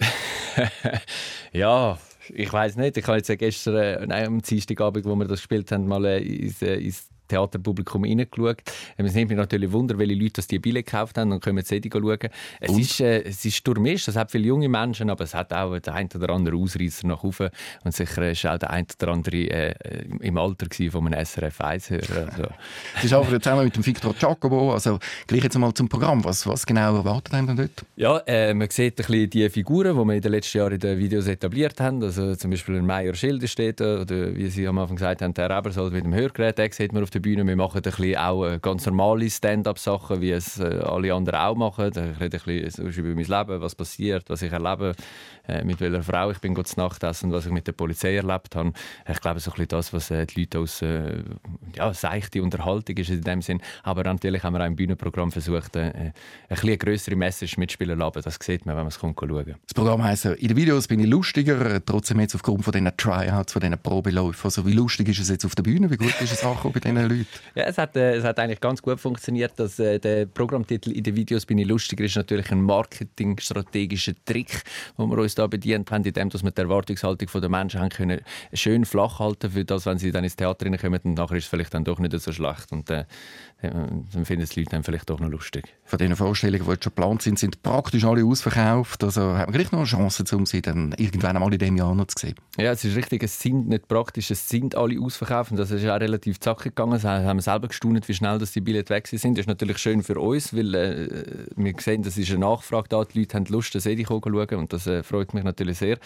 ja, 1.53 1.97
ich 2.29 2.53
weiß 2.53 2.77
nicht. 2.77 2.97
Ich 2.97 3.07
habe 3.07 3.19
jetzt 3.19 3.39
gestern, 3.39 3.77
äh, 3.77 4.07
nein, 4.07 4.27
am 4.27 4.43
Dienstagabend, 4.43 5.05
wo 5.05 5.15
wir 5.17 5.27
das 5.27 5.41
gespielt 5.41 5.71
haben, 5.73 5.87
mal 5.87 6.05
äh, 6.05 6.19
ins, 6.19 6.63
äh, 6.63 6.75
ins 6.75 7.09
Theaterpublikum 7.29 8.05
reingeschaut. 8.05 8.63
Es 8.97 9.15
nimmt 9.15 9.31
mich 9.31 9.39
natürlich 9.39 9.73
Wunder, 9.73 9.99
welche 9.99 10.15
Leute 10.15 10.35
das 10.35 10.47
die 10.47 10.59
Billett 10.59 10.87
gekauft 10.87 11.19
haben 11.19 11.33
und 11.33 11.43
können 11.43 11.65
CD 11.65 11.89
schauen. 11.93 12.19
Es 12.61 12.77
ist, 12.77 13.01
äh, 13.01 13.23
es 13.23 13.45
ist 13.45 13.67
durchmischt, 13.67 14.09
es 14.09 14.17
hat 14.17 14.31
viele 14.31 14.47
junge 14.47 14.69
Menschen, 14.69 15.11
aber 15.11 15.25
es 15.25 15.35
hat 15.35 15.53
auch 15.53 15.79
den 15.79 15.93
einen 15.93 16.09
oder 16.15 16.31
anderen 16.31 16.61
Ausreißer 16.61 17.07
nach 17.07 17.23
oben. 17.23 17.51
Und 17.85 17.95
sicher 17.95 18.23
war 18.23 18.55
auch 18.55 18.59
der 18.59 18.71
ein 18.71 18.87
oder 19.01 19.13
andere 19.13 19.37
äh, 19.37 20.05
im 20.21 20.39
Alter 20.39 20.67
von 20.91 21.07
einem 21.07 21.25
SRF 21.25 21.61
1-Hörer. 21.61 22.29
Also. 22.31 22.43
das 22.95 23.05
ist 23.05 23.13
aber 23.13 23.41
zusammen 23.41 23.65
mit 23.65 23.77
dem 23.77 23.87
Victor 23.87 24.15
Giacomo, 24.15 24.73
also 24.73 24.99
gleich 25.27 25.45
jetzt 25.45 25.59
mal 25.59 25.73
zum 25.75 25.89
Programm. 25.89 26.25
Was, 26.25 26.47
was 26.47 26.67
genau 26.67 26.97
erwartet 26.97 27.35
einem 27.35 27.57
dort? 27.57 27.85
Ja, 27.97 28.19
äh, 28.27 28.55
man 28.55 28.69
sieht 28.71 29.01
ein 29.01 29.07
bisschen 29.07 29.31
die 29.31 29.49
Figuren, 29.51 29.97
die 29.97 30.05
wir 30.05 30.15
in 30.15 30.21
den 30.21 30.33
letzten 30.33 30.59
Jahren 30.59 30.73
in 30.73 30.81
den 30.81 30.99
Videos 30.99 31.27
etabliert 31.27 31.81
haben. 31.81 32.03
Also 32.03 32.35
zum 32.35 32.51
Beispiel 32.51 32.77
ein 32.77 32.87
Meier 32.87 33.15
Schilder 33.15 33.47
steht 33.47 33.81
da, 33.81 34.01
oder 34.03 34.35
wie 34.35 34.49
Sie 34.49 34.67
am 34.67 34.79
Anfang 34.79 34.97
gesagt 34.97 35.23
haben, 35.23 35.35
der 35.35 35.51
Ebersold 35.51 35.93
mit 35.93 36.05
dem 36.05 36.15
Hörgerät, 36.15 36.59
den 36.59 36.73
sieht 36.73 36.93
man 36.93 37.03
auf 37.03 37.11
der 37.15 37.21
Bühne. 37.21 37.47
Wir 37.47 37.57
machen 37.57 37.79
ein 37.79 37.83
bisschen 37.83 38.17
auch 38.17 38.45
äh, 38.45 38.59
ganz 38.61 38.87
normale 38.87 39.31
Stand-up-Sachen, 39.31 40.21
wie 40.21 40.33
es 40.33 40.59
äh, 40.59 40.65
alle 40.65 41.15
anderen 41.15 41.41
auch 41.41 41.55
machen. 41.55 41.89
Ich 41.89 42.21
rede 42.21 42.39
ein 42.39 42.45
bisschen 42.45 42.91
über 42.91 43.15
mein 43.15 43.25
Leben, 43.25 43.61
was 43.61 43.75
passiert, 43.75 44.29
was 44.29 44.43
ich 44.43 44.53
erlebe, 44.53 44.95
äh, 45.49 45.65
mit 45.65 45.81
welcher 45.81 46.03
Frau 46.03 46.31
ich 46.31 46.39
bin 46.39 46.55
zu 46.65 46.81
Nacht 46.81 47.03
essen 47.03 47.33
was 47.33 47.47
ich 47.47 47.53
mit 47.53 47.67
der 47.67 47.73
Polizei 47.73 48.17
erlebt 48.17 48.57
habe. 48.57 48.73
Ich 49.09 49.21
glaube, 49.21 49.41
so 49.41 49.51
ein 49.51 49.55
bisschen 49.55 49.69
das, 49.69 49.93
was 49.93 50.09
die 50.09 50.41
Leute 50.41 50.59
aus 50.59 50.83
ja, 51.77 51.95
seichte 51.95 52.43
Unterhaltung 52.43 52.97
ist 52.97 53.11
in 53.11 53.23
dem 53.23 53.43
Sinn. 53.43 53.61
Aber 53.83 54.03
natürlich 54.05 54.43
haben 54.43 54.55
wir 54.55 54.61
auch 54.61 54.67
im 54.67 54.77
Bühnenprogramm 54.77 55.33
versucht, 55.33 55.77
äh, 55.77 55.93
ein 55.93 56.13
bisschen 56.49 56.79
größere 56.79 57.17
Message 57.17 57.57
mitspielen 57.57 57.99
zu. 57.99 58.21
Das 58.23 58.39
sieht 58.41 58.67
man, 58.67 58.77
wenn 58.77 58.85
man 58.85 58.89
es 58.89 58.99
schauen 58.99 59.15
Das 59.67 59.75
Programm 59.75 60.03
heisst, 60.03 60.25
in 60.25 60.49
den 60.49 60.57
Videos 60.57 60.89
bin 60.89 61.01
ich 61.01 61.07
lustiger, 61.07 61.85
trotzdem 61.85 62.21
jetzt 62.21 62.35
aufgrund 62.35 62.65
von 62.65 62.73
diesen 62.73 62.97
Tryouts, 62.97 63.53
von 63.53 63.61
diesen 63.61 63.79
Probeläufen. 63.79 64.45
Also 64.45 64.67
wie 64.67 64.73
lustig 64.73 65.09
ist 65.09 65.21
es 65.21 65.29
jetzt 65.29 65.45
auf 65.45 65.55
der 65.55 65.63
Bühne? 65.63 65.91
Wie 65.91 65.97
gut 65.97 66.15
ist 66.21 66.33
es 66.33 66.45
auch 66.45 66.65
bei 66.65 66.81
diesen 66.81 66.97
Leuten? 67.09 67.27
Ja, 67.55 67.65
es 67.65 67.79
hat, 67.79 67.97
äh, 67.97 68.17
es 68.17 68.25
hat 68.25 68.39
eigentlich 68.39 68.61
ganz 68.61 68.83
gut 68.83 69.01
funktioniert. 69.01 69.53
Dass, 69.57 69.79
äh, 69.79 69.99
der 69.99 70.27
Programmtitel 70.27 70.93
in 70.93 71.03
den 71.03 71.17
Videos 71.17 71.47
bin 71.47 71.59
ich 71.59 71.67
lustiger 71.67 72.05
ist 72.05 72.17
natürlich 72.17 72.51
ein 72.51 72.63
marketingstrategischer 72.63 74.15
Trick, 74.25 74.63
den 74.99 75.11
wir 75.11 75.19
uns 75.19 75.35
da 75.35 75.47
bedient 75.47 75.91
haben, 75.91 76.05
indem 76.05 76.31
dass 76.31 76.43
wir 76.43 76.51
die 76.51 76.61
Erwartungshaltung 76.61 77.29
der 77.41 77.49
Menschen 77.49 77.81
haben 77.81 77.91
können, 77.91 78.21
schön 78.53 78.85
flach 78.85 79.19
halten 79.19 79.51
für 79.51 79.65
das, 79.65 79.87
wenn 79.87 79.99
sie 79.99 80.13
dann 80.13 80.25
ins 80.25 80.37
Theater 80.37 80.71
kommen 80.77 81.01
und 81.05 81.15
nachher 81.15 81.37
ist 81.37 81.45
es 81.45 81.51
vielleicht 81.51 81.75
dann 81.75 81.85
doch 81.85 81.99
nicht 81.99 82.19
so 82.19 82.33
schlecht. 82.33 82.73
Und 82.73 82.91
äh, 82.91 83.05
dann 83.63 84.25
finden 84.25 84.43
es 84.43 84.51
die 84.51 84.61
Leute 84.61 84.73
dann 84.73 84.83
vielleicht 84.83 85.09
doch 85.09 85.21
noch 85.21 85.29
lustig. 85.29 85.65
Von 85.85 85.99
diesen 85.99 86.17
Vorstellungen, 86.17 86.65
die 86.65 86.71
jetzt 86.71 86.85
schon 86.85 86.95
geplant 86.95 87.23
sind, 87.23 87.39
sind 87.39 87.63
praktisch 87.63 88.05
alle 88.05 88.25
ausverkauft. 88.25 89.03
Also 89.05 89.23
haben 89.23 89.53
wir 89.53 89.59
gleich 89.59 89.73
noch 89.73 89.81
eine 89.81 89.89
Chance, 89.89 90.25
um 90.37 90.47
sie 90.47 90.63
dann 90.63 90.95
irgendwann 90.99 91.37
einmal 91.37 91.53
in 91.53 91.59
diesem 91.59 91.77
Jahr 91.77 91.95
noch 91.95 92.07
zu 92.07 92.27
sehen. 92.27 92.35
Ja, 92.59 92.73
es 92.73 92.85
ist 92.85 92.97
richtig. 92.97 93.23
Es 93.23 93.41
sind 93.41 93.69
nicht 93.69 93.89
praktisch, 93.89 94.31
es 94.31 94.49
sind 94.49 94.75
alle 94.75 95.01
ausverkauft. 95.01 95.51
Und 95.51 95.59
das 95.59 95.71
ist 95.71 95.87
auch 95.87 96.01
relativ 96.01 96.41
zackig 96.41 96.75
gegangen. 96.75 96.94
Das 96.95 97.05
haben 97.05 97.39
wir 97.39 97.43
selber 97.43 97.69
gestaunt, 97.69 98.09
wie 98.09 98.15
schnell 98.15 98.39
die 98.39 98.61
Billette 98.61 98.95
weg 98.95 99.09
sind. 99.09 99.37
Das 99.37 99.43
ist 99.43 99.49
natürlich 99.49 99.79
schön 99.79 100.03
für 100.03 100.19
uns, 100.19 100.55
weil 100.55 100.75
äh, 100.75 101.47
wir 101.57 101.75
sehen, 101.79 102.03
das 102.03 102.17
ist 102.17 102.31
eine 102.31 102.41
Nachfrage 102.41 102.89
da. 102.89 103.05
Die 103.05 103.21
Leute 103.21 103.37
haben 103.37 103.47
Lust, 103.47 103.75
das 103.75 103.87
Edi 103.87 104.05
zu 104.05 104.21
schauen 104.23 104.59
und 104.59 104.73
das 104.73 104.87
äh, 104.87 105.03
freut 105.03 105.35
mich 105.35 105.45
natürlich 105.45 105.79
sehr. 105.79 105.99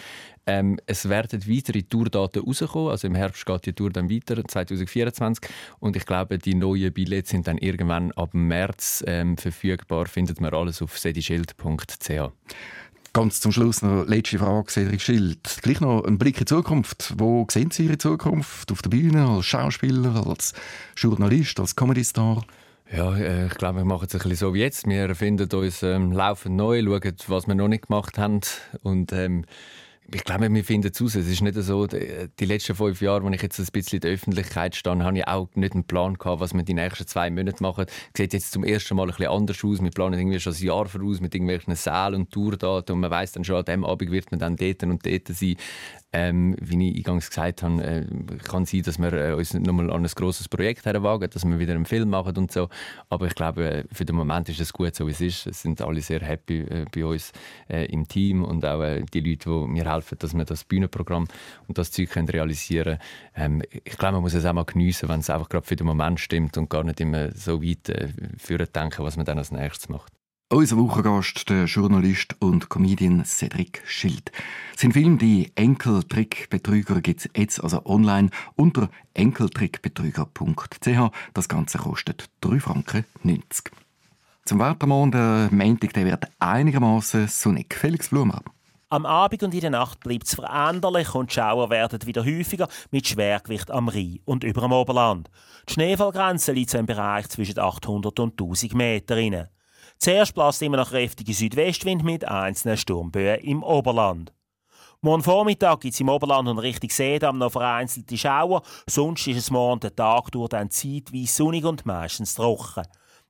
Ähm, 0.46 0.78
es 0.86 1.08
werden 1.08 1.46
weitere 1.46 1.82
Tourdaten 1.82 2.42
rauskommen. 2.42 2.90
Also 2.90 3.06
im 3.06 3.14
Herbst 3.14 3.44
geht 3.44 3.66
die 3.66 3.72
Tour 3.74 3.90
dann 3.90 4.10
weiter, 4.10 4.42
2024. 4.42 5.50
Und 5.78 5.96
ich 5.96 6.06
glaube, 6.06 6.38
die 6.38 6.54
neuen 6.54 6.92
Billets 6.92 7.30
sind 7.30 7.46
dann 7.46 7.58
irgendwann 7.58 8.12
ab 8.12 8.30
März 8.32 9.04
ähm, 9.06 9.36
verfügbar. 9.36 10.06
Findet 10.06 10.40
man 10.40 10.54
alles 10.54 10.80
auf 10.80 10.98
sedischild.ch. 10.98 12.10
Ganz 13.12 13.40
zum 13.40 13.52
Schluss 13.52 13.82
noch 13.82 14.06
letzte 14.06 14.38
Frage, 14.38 14.70
Cedric 14.70 15.00
Schild. 15.00 15.58
Gleich 15.62 15.80
noch 15.80 16.04
ein 16.04 16.18
Blick 16.18 16.36
in 16.36 16.40
die 16.40 16.44
Zukunft. 16.44 17.14
Wo 17.16 17.46
sehen 17.50 17.70
Sie 17.70 17.86
Ihre 17.86 17.98
Zukunft? 17.98 18.70
Auf 18.70 18.82
der 18.82 18.90
Bühne, 18.90 19.26
als 19.26 19.46
Schauspieler, 19.46 20.26
als 20.26 20.52
Journalist, 20.96 21.58
als 21.58 21.74
Comedy-Star? 21.74 22.44
Ja, 22.94 23.16
äh, 23.16 23.46
ich 23.46 23.54
glaube, 23.54 23.78
wir 23.78 23.84
machen 23.84 24.06
es 24.06 24.14
ein 24.14 24.18
bisschen 24.18 24.36
so 24.36 24.54
wie 24.54 24.60
jetzt. 24.60 24.86
Wir 24.86 25.08
erfinden 25.08 25.50
uns 25.50 25.82
ähm, 25.82 26.12
laufend 26.12 26.56
neu, 26.56 26.82
schauen, 26.82 27.14
was 27.26 27.46
wir 27.46 27.54
noch 27.54 27.68
nicht 27.68 27.88
gemacht 27.88 28.18
haben 28.18 28.40
und 28.82 29.12
ähm, 29.12 29.44
ich 30.14 30.24
glaube, 30.24 30.52
wir 30.52 30.64
finden 30.64 30.90
es 30.90 31.02
aus. 31.02 31.14
Es 31.16 31.28
ist 31.28 31.42
nicht 31.42 31.54
so, 31.54 31.86
die 31.86 32.44
letzten 32.46 32.74
fünf 32.74 33.02
Jahre, 33.02 33.26
als 33.26 33.36
ich 33.36 33.42
jetzt 33.42 33.58
ein 33.60 33.66
bisschen 33.70 33.96
in 33.96 34.00
der 34.00 34.12
Öffentlichkeit 34.12 34.74
stand, 34.74 35.02
habe 35.02 35.18
ich 35.18 35.28
auch 35.28 35.48
nicht 35.54 35.74
einen 35.74 35.84
Plan 35.84 36.14
gehabt, 36.14 36.40
was 36.40 36.54
wir 36.54 36.62
die 36.62 36.72
nächsten 36.72 37.06
zwei 37.06 37.30
Monate 37.30 37.62
machen. 37.62 37.84
Sieht 38.16 38.32
jetzt 38.32 38.52
zum 38.52 38.64
ersten 38.64 38.96
Mal 38.96 39.02
ein 39.02 39.08
bisschen 39.08 39.26
anders 39.26 39.62
aus. 39.62 39.82
Wir 39.82 39.90
planen 39.90 40.18
irgendwie 40.18 40.40
schon 40.40 40.54
ein 40.54 40.64
Jahr 40.64 40.86
voraus 40.86 41.20
mit 41.20 41.34
irgendwelchen 41.34 41.74
Sälen 41.74 42.14
und 42.14 42.30
Tourdaten 42.30 42.94
und 42.94 43.00
man 43.00 43.10
weiß 43.10 43.32
dann 43.32 43.44
schon, 43.44 43.56
an 43.56 43.64
dem 43.66 43.84
Abend 43.84 44.10
wird 44.10 44.30
man 44.30 44.40
dann 44.40 44.56
dort 44.56 44.82
und 44.82 45.04
dort 45.04 45.28
sein. 45.28 45.56
Ähm, 46.10 46.56
wie 46.58 46.90
ich 46.90 46.96
eingangs 46.96 47.28
gesagt 47.28 47.62
habe, 47.62 47.82
äh, 47.82 48.06
kann 48.42 48.64
sein, 48.64 48.82
dass 48.82 48.98
wir 48.98 49.12
äh, 49.12 49.32
uns 49.34 49.52
nochmal 49.52 49.90
an 49.90 50.04
ein 50.04 50.10
grosses 50.14 50.48
Projekt 50.48 50.86
wagen, 50.86 51.28
dass 51.30 51.44
wir 51.44 51.58
wieder 51.58 51.74
einen 51.74 51.84
Film 51.84 52.08
machen 52.08 52.36
und 52.38 52.50
so. 52.50 52.68
Aber 53.10 53.26
ich 53.26 53.34
glaube, 53.34 53.70
äh, 53.70 53.84
für 53.92 54.06
den 54.06 54.16
Moment 54.16 54.48
ist 54.48 54.60
es 54.60 54.72
gut, 54.72 54.94
so 54.94 55.06
wie 55.06 55.10
es 55.10 55.20
ist. 55.20 55.46
Es 55.46 55.62
sind 55.62 55.82
alle 55.82 56.00
sehr 56.00 56.20
happy 56.20 56.60
äh, 56.60 56.86
bei 56.90 57.04
uns 57.04 57.32
äh, 57.68 57.84
im 57.86 58.08
Team 58.08 58.42
und 58.42 58.64
auch 58.64 58.82
äh, 58.82 59.02
die 59.12 59.20
Leute, 59.20 59.50
die 59.50 59.68
mir 59.68 59.92
helfen, 59.92 60.18
dass 60.18 60.34
wir 60.34 60.44
das 60.44 60.64
Bühnenprogramm 60.64 61.28
und 61.66 61.76
das 61.76 61.90
Zeug 61.90 62.08
können 62.08 62.28
realisieren 62.28 62.98
können. 63.34 63.60
Ähm, 63.60 63.62
ich 63.84 63.98
glaube, 63.98 64.14
man 64.14 64.22
muss 64.22 64.34
es 64.34 64.44
auch 64.44 64.52
mal 64.52 64.64
geniessen, 64.64 65.08
wenn 65.08 65.20
es 65.20 65.30
einfach 65.30 65.48
gerade 65.48 65.66
für 65.66 65.76
den 65.76 65.86
Moment 65.86 66.20
stimmt 66.20 66.56
und 66.56 66.70
gar 66.70 66.84
nicht 66.84 67.00
immer 67.00 67.32
so 67.32 67.62
weit 67.62 67.88
äh, 67.90 68.08
denken, 68.66 69.04
was 69.04 69.16
man 69.16 69.26
dann 69.26 69.38
als 69.38 69.52
nächstes 69.52 69.88
macht. 69.88 70.17
Unser 70.50 70.78
Wochengast, 70.78 71.50
der 71.50 71.66
Journalist 71.66 72.34
und 72.38 72.70
Comedian 72.70 73.22
Cedric 73.26 73.82
Schild. 73.84 74.32
Sein 74.76 74.92
Film 74.92 75.18
«Die 75.18 75.52
Enkeltrickbetrüger» 75.56 77.02
gibt 77.02 77.20
es 77.20 77.28
jetzt 77.36 77.62
also 77.62 77.84
online 77.84 78.30
unter 78.56 78.88
enkeltrickbetrüger.ch. 79.12 81.12
Das 81.34 81.50
Ganze 81.50 81.76
kostet 81.76 82.30
3 82.40 82.60
Franken 82.60 83.04
90. 83.24 83.72
Zum 84.46 84.58
Weitermann, 84.58 85.10
der 85.10 85.50
Montag 85.52 85.92
der 85.92 86.06
wird 86.06 86.24
einigermaßen 86.38 87.28
sonnig. 87.28 87.74
Felix 87.74 88.08
Blumer. 88.08 88.40
Am 88.88 89.04
Abend 89.04 89.42
und 89.42 89.52
in 89.52 89.60
der 89.60 89.68
Nacht 89.68 90.00
bleibt 90.00 90.28
es 90.28 90.34
veränderlich 90.34 91.14
und 91.14 91.30
die 91.30 91.34
Schauer 91.34 91.68
werden 91.68 92.06
wieder 92.06 92.24
häufiger 92.24 92.68
mit 92.90 93.06
Schwergewicht 93.06 93.70
am 93.70 93.88
Rhein 93.88 94.20
und 94.24 94.44
über 94.44 94.62
dem 94.62 94.72
Oberland. 94.72 95.28
Die 95.68 95.74
Schneefallgrenze 95.74 96.52
liegt 96.52 96.70
so 96.70 96.78
im 96.78 96.86
Bereich 96.86 97.28
zwischen 97.28 97.58
800 97.58 98.18
und 98.18 98.40
1000 98.40 98.72
Meter. 98.72 99.50
Zuerst 99.98 100.34
bläst 100.34 100.62
immer 100.62 100.76
noch 100.76 100.90
kräftige 100.90 101.34
Südwestwind 101.34 102.04
mit 102.04 102.24
einzelnen 102.24 102.76
Sturmböen 102.76 103.40
im 103.40 103.64
Oberland. 103.64 104.32
Morgen 105.00 105.22
Vormittag 105.22 105.80
gibt 105.80 105.94
es 105.94 106.00
im 106.00 106.08
Oberland 106.08 106.48
und 106.48 106.58
Richtung 106.58 106.90
Seedamm 106.90 107.38
noch 107.38 107.52
vereinzelte 107.52 108.16
Schauer, 108.16 108.62
sonst 108.88 109.26
ist 109.26 109.38
es 109.38 109.50
morgen 109.50 109.80
der 109.80 109.94
Tag 109.94 110.30
durch 110.30 110.50
dann 110.50 110.70
zeitweise 110.70 111.32
sonnig 111.32 111.64
und 111.64 111.84
meistens 111.84 112.34
trocken. 112.34 112.84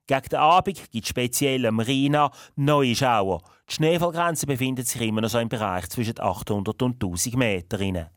Gegen 0.05 0.29
den 0.29 0.39
Abend 0.39 0.91
gibt 0.91 1.05
es 1.05 1.09
speziell 1.09 1.65
am 1.65 1.79
Rhein 1.79 2.29
neue 2.55 2.95
Schauer. 2.95 3.41
Die 3.69 3.75
Schneefallgrenze 3.75 4.47
befindet 4.47 4.87
sich 4.87 5.01
immer 5.01 5.21
noch 5.21 5.29
so 5.29 5.39
im 5.39 5.49
Bereich 5.49 5.89
zwischen 5.89 6.19
800 6.19 6.81
und 6.81 7.03
1000 7.03 7.35
Metern. 7.35 8.09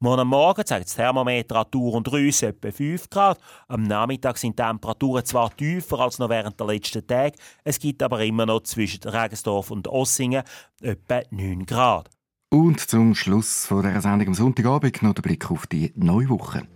Morgen 0.00 0.28
Morgen 0.28 0.66
zeigt 0.66 0.86
das 0.86 0.96
Thermometer 0.96 1.66
und 1.72 2.10
Rüsse 2.10 2.48
etwa 2.48 2.70
5 2.70 3.08
Grad. 3.10 3.38
Am 3.68 3.84
Nachmittag 3.84 4.36
sind 4.38 4.58
die 4.58 4.62
Temperaturen 4.62 5.24
zwar 5.24 5.56
tiefer 5.56 6.00
als 6.00 6.18
noch 6.18 6.28
während 6.28 6.58
der 6.58 6.66
letzten 6.66 7.06
Tage, 7.06 7.38
es 7.62 7.78
gibt 7.78 8.02
aber 8.02 8.22
immer 8.24 8.44
noch 8.44 8.64
zwischen 8.64 9.02
Regensdorf 9.04 9.70
und 9.70 9.86
Ossingen 9.88 10.42
etwa 10.82 11.22
9 11.30 11.64
Grad. 11.64 12.10
Und 12.50 12.80
zum 12.80 13.14
Schluss 13.14 13.66
von 13.66 13.82
dieser 13.82 14.00
Sendung 14.00 14.28
am 14.28 14.34
Sonntagabend 14.34 15.02
noch 15.02 15.14
der 15.14 15.22
Blick 15.22 15.50
auf 15.50 15.66
die 15.66 15.92
neue 15.96 16.28
Woche. 16.28 16.66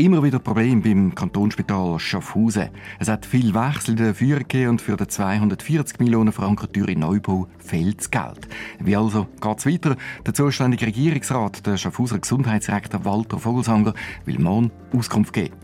Immer 0.00 0.22
wieder 0.22 0.38
Probleme 0.38 0.80
beim 0.80 1.14
Kantonsspital 1.14 1.98
Schaffhausen. 1.98 2.70
Es 2.98 3.08
hat 3.08 3.26
viel 3.26 3.52
Wechsel 3.52 3.90
in 3.90 3.96
der 3.96 4.14
Führung 4.14 4.70
und 4.70 4.80
für 4.80 4.96
den 4.96 5.10
240 5.10 6.00
Millionen 6.00 6.32
Franken 6.32 6.72
teuren 6.72 7.00
Neubau 7.00 7.48
fehlt 7.58 7.98
das 7.98 8.10
Geld. 8.10 8.48
Wie 8.78 8.96
also 8.96 9.26
geht 9.42 9.58
es 9.58 9.66
weiter? 9.66 9.96
Der 10.24 10.32
zuständige 10.32 10.86
Regierungsrat, 10.86 11.66
der 11.66 11.76
Schaffhauser 11.76 12.18
Gesundheitsrektor 12.18 13.04
Walter 13.04 13.38
Vogelsanger, 13.38 13.92
will 14.24 14.38
morgen 14.38 14.70
Auskunft 14.96 15.34
geben. 15.34 15.54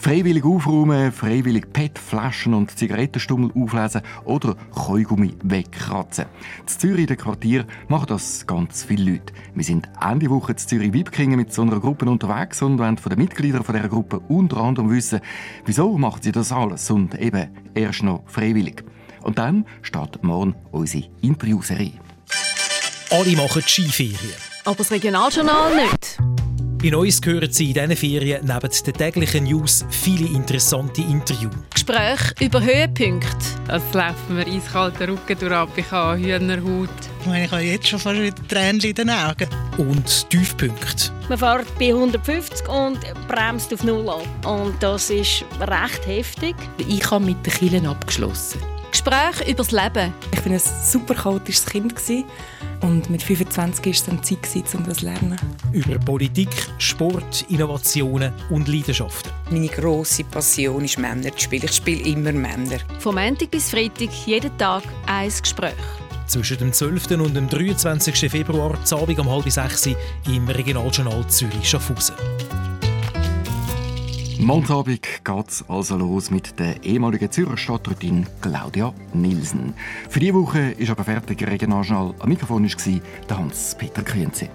Freiwillig 0.00 0.44
aufräumen, 0.46 1.12
freiwillig 1.12 1.74
PET-Flaschen 1.74 2.54
und 2.54 2.70
Zigarettenstummel 2.70 3.50
auflesen 3.54 4.00
oder 4.24 4.56
Keugummi 4.74 5.34
wegkratzen. 5.42 6.24
In 6.62 6.68
Zürich, 6.68 7.00
in 7.00 7.06
dem 7.08 7.18
Quartier, 7.18 7.66
machen 7.88 8.06
das 8.08 8.46
ganz 8.46 8.82
viele 8.82 9.12
Leute. 9.12 9.34
Wir 9.54 9.62
sind 9.62 9.90
Ende 10.00 10.30
Woche 10.30 10.52
in 10.52 10.58
Zürich 10.58 10.94
Wibkingen 10.94 11.36
mit 11.36 11.52
so 11.52 11.60
einer 11.60 11.78
Gruppe 11.78 12.06
unterwegs 12.06 12.62
und 12.62 12.78
wollen 12.78 12.96
von 12.96 13.10
den 13.10 13.18
Mitgliedern 13.18 13.62
dieser 13.62 13.90
Gruppe 13.90 14.20
unter 14.20 14.56
anderem 14.56 14.90
wissen, 14.90 15.20
wieso 15.66 15.98
macht 15.98 16.24
sie 16.24 16.32
das 16.32 16.50
alles 16.50 16.90
und 16.90 17.14
eben 17.20 17.50
erst 17.74 18.02
noch 18.02 18.22
freiwillig. 18.26 18.82
Und 19.20 19.36
dann 19.36 19.66
startet 19.82 20.24
morgen 20.24 20.54
unsere 20.70 21.04
Interviewserie. 21.20 21.92
Alle 23.10 23.36
machen 23.36 23.60
Skiferien. 23.60 24.32
Aber 24.64 24.76
das 24.76 24.90
Regionaljournal 24.90 25.76
nicht. 25.76 26.39
Bei 26.82 26.96
uns 26.96 27.20
hören 27.22 27.52
Sie 27.52 27.72
in 27.72 27.74
diesen 27.74 27.94
Ferien 27.94 28.46
neben 28.46 28.70
den 28.86 28.94
täglichen 28.94 29.44
News 29.44 29.84
viele 29.90 30.26
interessante 30.34 31.02
Interviews. 31.02 31.52
Gespräche 31.74 32.34
über 32.40 32.62
Höhepunkte. 32.62 33.36
Es 33.68 33.82
läuft 33.92 34.30
mir 34.30 34.46
eiskalter 34.46 35.08
Rücken 35.08 35.38
durch, 35.38 35.68
ich 35.76 35.90
habe 35.90 36.18
Hühnerhaut. 36.18 36.88
Ich 37.26 37.52
habe 37.52 37.62
jetzt 37.62 37.86
schon 37.86 37.98
fast 37.98 38.18
wieder 38.18 38.48
Tränen 38.48 38.80
in 38.80 38.94
den 38.94 39.10
Augen. 39.10 39.46
Und 39.76 40.30
Tiefpunkte. 40.30 41.12
Man 41.28 41.36
fährt 41.36 41.78
bei 41.78 41.88
150 41.88 42.66
und 42.66 42.98
bremst 43.28 43.74
auf 43.74 43.84
Null 43.84 44.08
ab. 44.08 44.46
Und 44.46 44.82
das 44.82 45.10
ist 45.10 45.44
recht 45.60 46.06
heftig. 46.06 46.56
Ich 46.78 47.10
habe 47.10 47.26
mit 47.26 47.44
den 47.44 47.52
Kielen 47.52 47.86
abgeschlossen. 47.86 48.58
Gespräche 49.02 49.50
über 49.50 49.64
das 49.64 49.70
Leben. 49.70 50.12
Ich 50.30 50.44
war 50.44 50.52
ein 50.52 50.60
super 50.60 51.14
chaotisches 51.14 51.64
Kind. 51.64 51.94
Und 52.82 53.08
mit 53.08 53.22
25 53.22 53.84
war 53.84 53.92
es 53.92 54.04
dann 54.04 54.22
Zeit, 54.22 54.74
um 54.74 54.84
das 54.84 54.98
zu 54.98 55.06
lernen. 55.06 55.38
Über 55.72 55.98
Politik, 55.98 56.50
Sport, 56.76 57.46
Innovationen 57.48 58.32
und 58.50 58.68
Leidenschaften. 58.68 59.32
Meine 59.50 59.68
grosse 59.68 60.24
Passion 60.24 60.84
ist 60.84 60.98
Männer 60.98 61.34
zu 61.34 61.44
spielen. 61.44 61.64
Ich 61.64 61.72
spiele 61.72 62.02
immer 62.02 62.32
Männer. 62.32 62.78
Vom 62.98 63.14
Montag 63.14 63.50
bis 63.50 63.70
Freitag, 63.70 64.10
jeden 64.26 64.56
Tag 64.58 64.82
ein 65.06 65.30
Gespräch. 65.30 65.72
Zwischen 66.26 66.58
dem 66.58 66.72
12. 66.72 67.10
und 67.12 67.34
dem 67.34 67.48
23. 67.48 68.30
Februar, 68.30 68.78
Abend 68.92 69.18
um 69.18 69.30
halb 69.30 69.50
sechs 69.50 69.86
im 69.86 70.46
Regionaljournal 70.46 71.26
Zürich-Schaffhausen. 71.26 72.16
Montagabend 74.40 75.02
geht 75.22 75.48
es 75.48 75.64
also 75.68 75.96
los 75.96 76.30
mit 76.30 76.58
der 76.58 76.82
ehemaligen 76.82 77.30
Zürcher 77.30 77.58
Stadträtin 77.58 78.26
Claudia 78.40 78.94
Nielsen. 79.12 79.74
Für 80.08 80.18
diese 80.18 80.34
Woche 80.34 80.70
ist 80.78 80.90
aber 80.90 81.04
fertig 81.04 81.46
Regionaljournal. 81.46 82.14
Am 82.18 82.28
Mikrofon 82.28 82.66
war 83.28 83.36
Hans-Peter 83.36 84.02
Kühnze. 84.02 84.48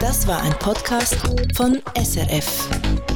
Das 0.00 0.28
war 0.28 0.42
ein 0.42 0.52
Podcast 0.58 1.16
von 1.54 1.80
SRF. 1.94 3.15